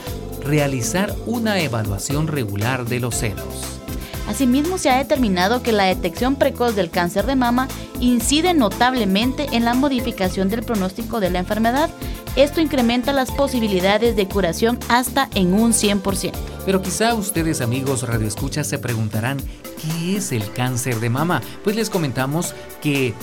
realizar 0.45 1.15
una 1.27 1.61
evaluación 1.61 2.27
regular 2.27 2.87
de 2.87 2.99
los 2.99 3.15
senos. 3.15 3.82
Asimismo, 4.29 4.79
se 4.79 4.91
ha 4.91 4.99
determinado 4.99 5.63
que 5.63 5.73
la 5.73 5.85
detección 5.85 6.37
precoz 6.37 6.75
del 6.75 6.91
cáncer 6.91 7.27
de 7.27 7.37
mama 7.37 7.69
incide 8.01 8.55
notablemente 8.55 9.49
en 9.53 9.65
la 9.65 9.75
modificación 9.75 10.49
del 10.49 10.63
pronóstico 10.63 11.21
de 11.21 11.31
la 11.31 11.41
enfermedad. 11.41 11.91
Esto 12.37 12.61
incrementa 12.61 13.13
las 13.13 13.31
posibilidades 13.31 14.17
de 14.17 14.27
curación 14.27 14.79
hasta 14.89 15.29
en 15.35 15.53
un 15.53 15.73
100%. 15.73 16.33
Pero 16.65 16.81
quizá 16.81 17.15
ustedes 17.15 17.61
amigos 17.61 18.07
radioescuchas 18.09 18.67
se 18.67 18.79
preguntarán, 18.79 19.39
¿qué 19.83 20.17
es 20.17 20.33
el 20.33 20.51
cáncer 20.53 21.01
de 21.01 21.11
mama? 21.11 21.43
Pues 21.65 21.77
les 21.77 21.91
comentamos 21.91 22.55
que 22.81 23.15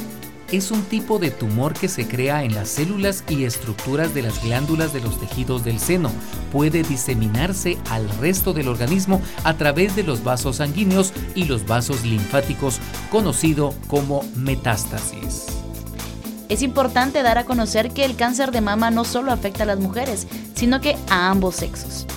es 0.51 0.71
un 0.71 0.83
tipo 0.83 1.19
de 1.19 1.31
tumor 1.31 1.73
que 1.73 1.87
se 1.87 2.07
crea 2.07 2.43
en 2.43 2.55
las 2.55 2.69
células 2.69 3.23
y 3.29 3.43
estructuras 3.43 4.13
de 4.13 4.23
las 4.23 4.43
glándulas 4.43 4.93
de 4.93 5.01
los 5.01 5.19
tejidos 5.19 5.63
del 5.63 5.79
seno. 5.79 6.11
Puede 6.51 6.83
diseminarse 6.83 7.77
al 7.89 8.09
resto 8.19 8.53
del 8.53 8.67
organismo 8.67 9.21
a 9.43 9.55
través 9.55 9.95
de 9.95 10.03
los 10.03 10.23
vasos 10.23 10.57
sanguíneos 10.57 11.13
y 11.35 11.45
los 11.45 11.65
vasos 11.65 12.03
linfáticos, 12.03 12.79
conocido 13.11 13.73
como 13.87 14.23
metástasis. 14.35 15.45
Es 16.49 16.63
importante 16.63 17.21
dar 17.21 17.37
a 17.37 17.45
conocer 17.45 17.91
que 17.91 18.05
el 18.05 18.15
cáncer 18.15 18.51
de 18.51 18.61
mama 18.61 18.89
no 18.89 19.05
solo 19.05 19.31
afecta 19.31 19.63
a 19.63 19.67
las 19.67 19.79
mujeres, 19.79 20.27
sino 20.55 20.81
que 20.81 20.97
a 21.09 21.29
ambos 21.29 21.55
sexos. 21.55 22.07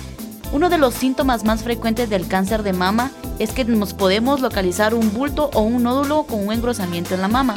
Uno 0.51 0.69
de 0.69 0.79
los 0.79 0.95
síntomas 0.95 1.43
más 1.45 1.63
frecuentes 1.63 2.09
del 2.09 2.27
cáncer 2.27 2.63
de 2.63 2.73
mama 2.73 3.11
es 3.39 3.51
que 3.51 3.63
nos 3.65 3.93
podemos 3.93 4.41
localizar 4.41 4.93
un 4.93 5.13
bulto 5.13 5.49
o 5.53 5.61
un 5.61 5.83
nódulo 5.83 6.23
con 6.23 6.47
un 6.47 6.53
engrosamiento 6.53 7.13
en 7.13 7.21
la 7.21 7.27
mama. 7.27 7.55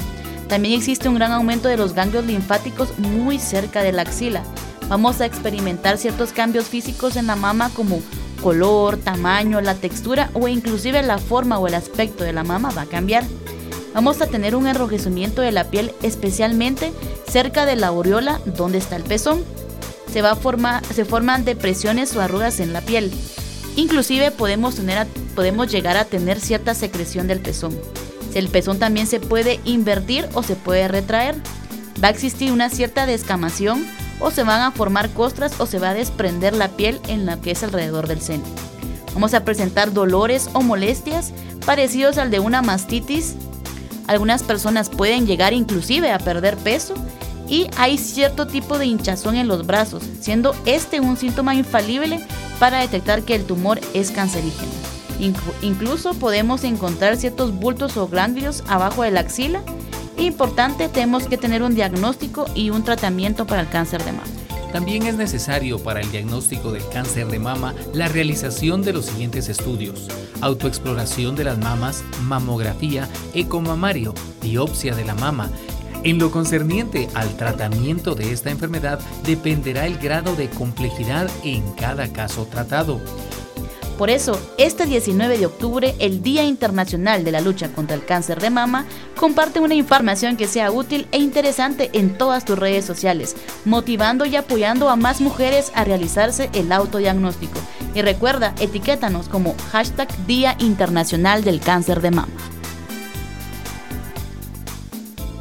También 0.48 0.78
existe 0.78 1.08
un 1.08 1.16
gran 1.16 1.32
aumento 1.32 1.68
de 1.68 1.76
los 1.76 1.92
ganglios 1.92 2.24
linfáticos 2.24 2.98
muy 2.98 3.38
cerca 3.38 3.82
de 3.82 3.92
la 3.92 4.02
axila. 4.02 4.42
Vamos 4.88 5.20
a 5.20 5.26
experimentar 5.26 5.98
ciertos 5.98 6.32
cambios 6.32 6.66
físicos 6.66 7.16
en 7.16 7.26
la 7.26 7.34
mama 7.34 7.70
como 7.74 8.00
color, 8.40 8.96
tamaño, 8.96 9.60
la 9.60 9.74
textura 9.74 10.30
o 10.34 10.46
inclusive 10.46 11.02
la 11.02 11.18
forma 11.18 11.58
o 11.58 11.66
el 11.66 11.74
aspecto 11.74 12.22
de 12.22 12.32
la 12.32 12.44
mama 12.44 12.70
va 12.70 12.82
a 12.82 12.86
cambiar. 12.86 13.24
Vamos 13.92 14.20
a 14.20 14.26
tener 14.26 14.54
un 14.54 14.66
enrojecimiento 14.66 15.42
de 15.42 15.52
la 15.52 15.64
piel 15.64 15.92
especialmente 16.02 16.92
cerca 17.28 17.66
de 17.66 17.76
la 17.76 17.88
aureola 17.88 18.40
donde 18.44 18.78
está 18.78 18.94
el 18.96 19.02
pezón. 19.02 19.42
Se, 20.12 20.22
va 20.22 20.32
a 20.32 20.82
se 20.94 21.04
forman 21.04 21.44
depresiones 21.44 22.14
o 22.14 22.20
arrugas 22.20 22.60
en 22.60 22.72
la 22.72 22.82
piel. 22.82 23.10
Inclusive 23.74 24.30
podemos, 24.30 24.76
tener, 24.76 25.06
podemos 25.34 25.70
llegar 25.70 25.96
a 25.96 26.04
tener 26.04 26.40
cierta 26.40 26.74
secreción 26.74 27.26
del 27.26 27.40
pezón. 27.40 27.76
El 28.36 28.50
pezón 28.50 28.78
también 28.78 29.06
se 29.06 29.18
puede 29.18 29.60
invertir 29.64 30.28
o 30.34 30.42
se 30.42 30.56
puede 30.56 30.88
retraer. 30.88 31.36
Va 32.04 32.08
a 32.08 32.10
existir 32.10 32.52
una 32.52 32.68
cierta 32.68 33.06
descamación 33.06 33.86
o 34.20 34.30
se 34.30 34.42
van 34.42 34.60
a 34.60 34.72
formar 34.72 35.08
costras 35.08 35.58
o 35.58 35.64
se 35.64 35.78
va 35.78 35.90
a 35.90 35.94
desprender 35.94 36.54
la 36.54 36.68
piel 36.68 37.00
en 37.08 37.24
la 37.24 37.40
que 37.40 37.52
es 37.52 37.62
alrededor 37.62 38.08
del 38.08 38.20
seno. 38.20 38.44
Vamos 39.14 39.32
a 39.32 39.42
presentar 39.46 39.94
dolores 39.94 40.50
o 40.52 40.60
molestias 40.60 41.32
parecidos 41.64 42.18
al 42.18 42.30
de 42.30 42.40
una 42.40 42.60
mastitis. 42.60 43.36
Algunas 44.06 44.42
personas 44.42 44.90
pueden 44.90 45.26
llegar 45.26 45.54
inclusive 45.54 46.12
a 46.12 46.18
perder 46.18 46.58
peso 46.58 46.92
y 47.48 47.68
hay 47.78 47.96
cierto 47.96 48.46
tipo 48.46 48.78
de 48.78 48.84
hinchazón 48.84 49.36
en 49.36 49.48
los 49.48 49.66
brazos, 49.66 50.02
siendo 50.20 50.54
este 50.66 51.00
un 51.00 51.16
síntoma 51.16 51.54
infalible 51.54 52.20
para 52.60 52.80
detectar 52.80 53.22
que 53.22 53.34
el 53.34 53.46
tumor 53.46 53.80
es 53.94 54.10
cancerígeno 54.10 54.95
incluso 55.62 56.14
podemos 56.14 56.64
encontrar 56.64 57.16
ciertos 57.16 57.52
bultos 57.52 57.96
o 57.96 58.08
ganglios 58.08 58.62
abajo 58.68 59.02
de 59.02 59.10
la 59.10 59.20
axila. 59.20 59.62
Importante, 60.18 60.88
tenemos 60.88 61.26
que 61.26 61.36
tener 61.36 61.62
un 61.62 61.74
diagnóstico 61.74 62.46
y 62.54 62.70
un 62.70 62.84
tratamiento 62.84 63.46
para 63.46 63.62
el 63.62 63.68
cáncer 63.68 64.02
de 64.04 64.12
mama. 64.12 64.24
También 64.72 65.04
es 65.04 65.16
necesario 65.16 65.78
para 65.78 66.00
el 66.00 66.10
diagnóstico 66.10 66.72
del 66.72 66.86
cáncer 66.88 67.28
de 67.28 67.38
mama 67.38 67.74
la 67.94 68.08
realización 68.08 68.82
de 68.82 68.92
los 68.92 69.06
siguientes 69.06 69.48
estudios. 69.48 70.08
Autoexploración 70.40 71.34
de 71.34 71.44
las 71.44 71.58
mamas, 71.58 72.04
mamografía, 72.22 73.08
ecomamario, 73.32 74.12
biopsia 74.42 74.94
de 74.94 75.04
la 75.04 75.14
mama, 75.14 75.50
en 76.06 76.18
lo 76.18 76.30
concerniente 76.30 77.08
al 77.14 77.36
tratamiento 77.36 78.14
de 78.14 78.32
esta 78.32 78.50
enfermedad 78.50 79.00
dependerá 79.24 79.86
el 79.86 79.98
grado 79.98 80.36
de 80.36 80.48
complejidad 80.48 81.28
en 81.42 81.72
cada 81.72 82.12
caso 82.12 82.46
tratado. 82.46 83.00
Por 83.98 84.10
eso, 84.10 84.38
este 84.58 84.84
19 84.84 85.38
de 85.38 85.46
octubre, 85.46 85.94
el 85.98 86.22
Día 86.22 86.44
Internacional 86.44 87.24
de 87.24 87.32
la 87.32 87.40
Lucha 87.40 87.68
contra 87.72 87.96
el 87.96 88.04
Cáncer 88.04 88.40
de 88.40 88.50
Mama, 88.50 88.84
comparte 89.16 89.58
una 89.58 89.74
información 89.74 90.36
que 90.36 90.46
sea 90.46 90.70
útil 90.70 91.06
e 91.12 91.18
interesante 91.18 91.88
en 91.94 92.18
todas 92.18 92.44
tus 92.44 92.58
redes 92.58 92.84
sociales, 92.84 93.36
motivando 93.64 94.26
y 94.26 94.36
apoyando 94.36 94.90
a 94.90 94.96
más 94.96 95.22
mujeres 95.22 95.72
a 95.74 95.84
realizarse 95.84 96.50
el 96.52 96.72
autodiagnóstico. 96.72 97.58
Y 97.94 98.02
recuerda, 98.02 98.54
etiquétanos 98.60 99.28
como 99.28 99.54
hashtag 99.72 100.08
Día 100.26 100.56
Internacional 100.58 101.42
del 101.42 101.60
Cáncer 101.60 102.02
de 102.02 102.10
Mama. 102.10 102.55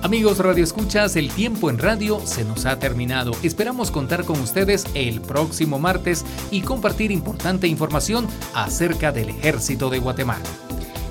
Amigos 0.05 0.37
Radio 0.37 0.63
Escuchas, 0.63 1.15
el 1.15 1.31
tiempo 1.31 1.71
en 1.71 1.79
radio 1.79 2.19
se 2.23 2.45
nos 2.45 2.67
ha 2.67 2.77
terminado. 2.77 3.31
Esperamos 3.41 3.89
contar 3.89 4.23
con 4.23 4.39
ustedes 4.39 4.85
el 4.93 5.19
próximo 5.19 5.79
martes 5.79 6.23
y 6.51 6.61
compartir 6.61 7.09
importante 7.09 7.67
información 7.67 8.27
acerca 8.53 9.11
del 9.11 9.29
ejército 9.29 9.89
de 9.89 9.97
Guatemala. 9.97 10.64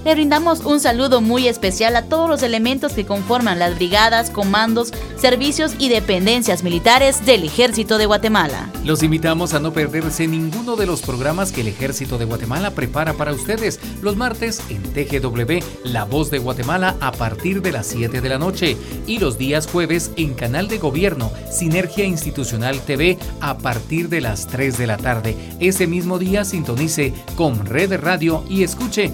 Le 0.05 0.15
brindamos 0.15 0.61
un 0.61 0.81
saludo 0.81 1.23
muy 1.23 1.49
especial 1.49 1.97
a 1.97 2.03
todos 2.03 2.29
los 2.29 2.43
elementos 2.43 2.93
que 2.93 3.07
conforman 3.07 3.59
las 3.59 3.77
brigadas, 3.77 4.29
comandos, 4.29 4.93
servicios 5.17 5.73
y 5.79 5.89
dependencias 5.89 6.63
militares 6.63 7.25
del 7.25 7.45
Ejército 7.45 7.97
de 7.97 8.05
Guatemala. 8.05 8.71
Los 8.85 9.03
invitamos 9.03 9.55
a 9.55 9.61
no 9.61 9.73
perderse 9.73 10.27
ninguno 10.27 10.77
de 10.77 10.85
los 10.85 11.01
programas 11.01 11.53
que 11.53 11.63
el 11.63 11.69
Ejército 11.69 12.19
de 12.19 12.27
Guatemala 12.27 12.73
prepara 12.73 13.15
para 13.15 13.33
ustedes 13.33 13.81
los 14.03 14.15
martes 14.15 14.63
en 14.69 14.83
TGW 14.83 15.65
La 15.85 16.05
Voz 16.05 16.31
de 16.31 16.39
Guatemala 16.39 16.97
a 17.01 17.11
partir 17.11 17.63
de 17.63 17.73
las 17.73 17.87
7 17.87 18.21
de 18.21 18.29
la 18.29 18.37
noche 18.37 18.77
y 19.07 19.21
los 19.21 19.39
días 19.39 19.67
jueves 19.67 20.11
en 20.17 20.35
Canal 20.35 20.69
de 20.69 20.77
Gobierno 20.77 21.33
Sinergia 21.51 22.05
Institucional 22.05 22.79
TV 22.81 23.17
a 23.41 23.57
partir 23.57 24.11
de 24.11 24.21
las 24.21 24.49
3 24.49 24.77
de 24.77 24.87
la 24.87 24.99
tarde. 24.99 25.35
Ese 25.61 25.87
mismo 25.87 26.19
día 26.19 26.45
sintonice 26.45 27.15
con 27.37 27.65
Red 27.65 28.01
Radio 28.01 28.45
y 28.51 28.65
escuche 28.65 29.11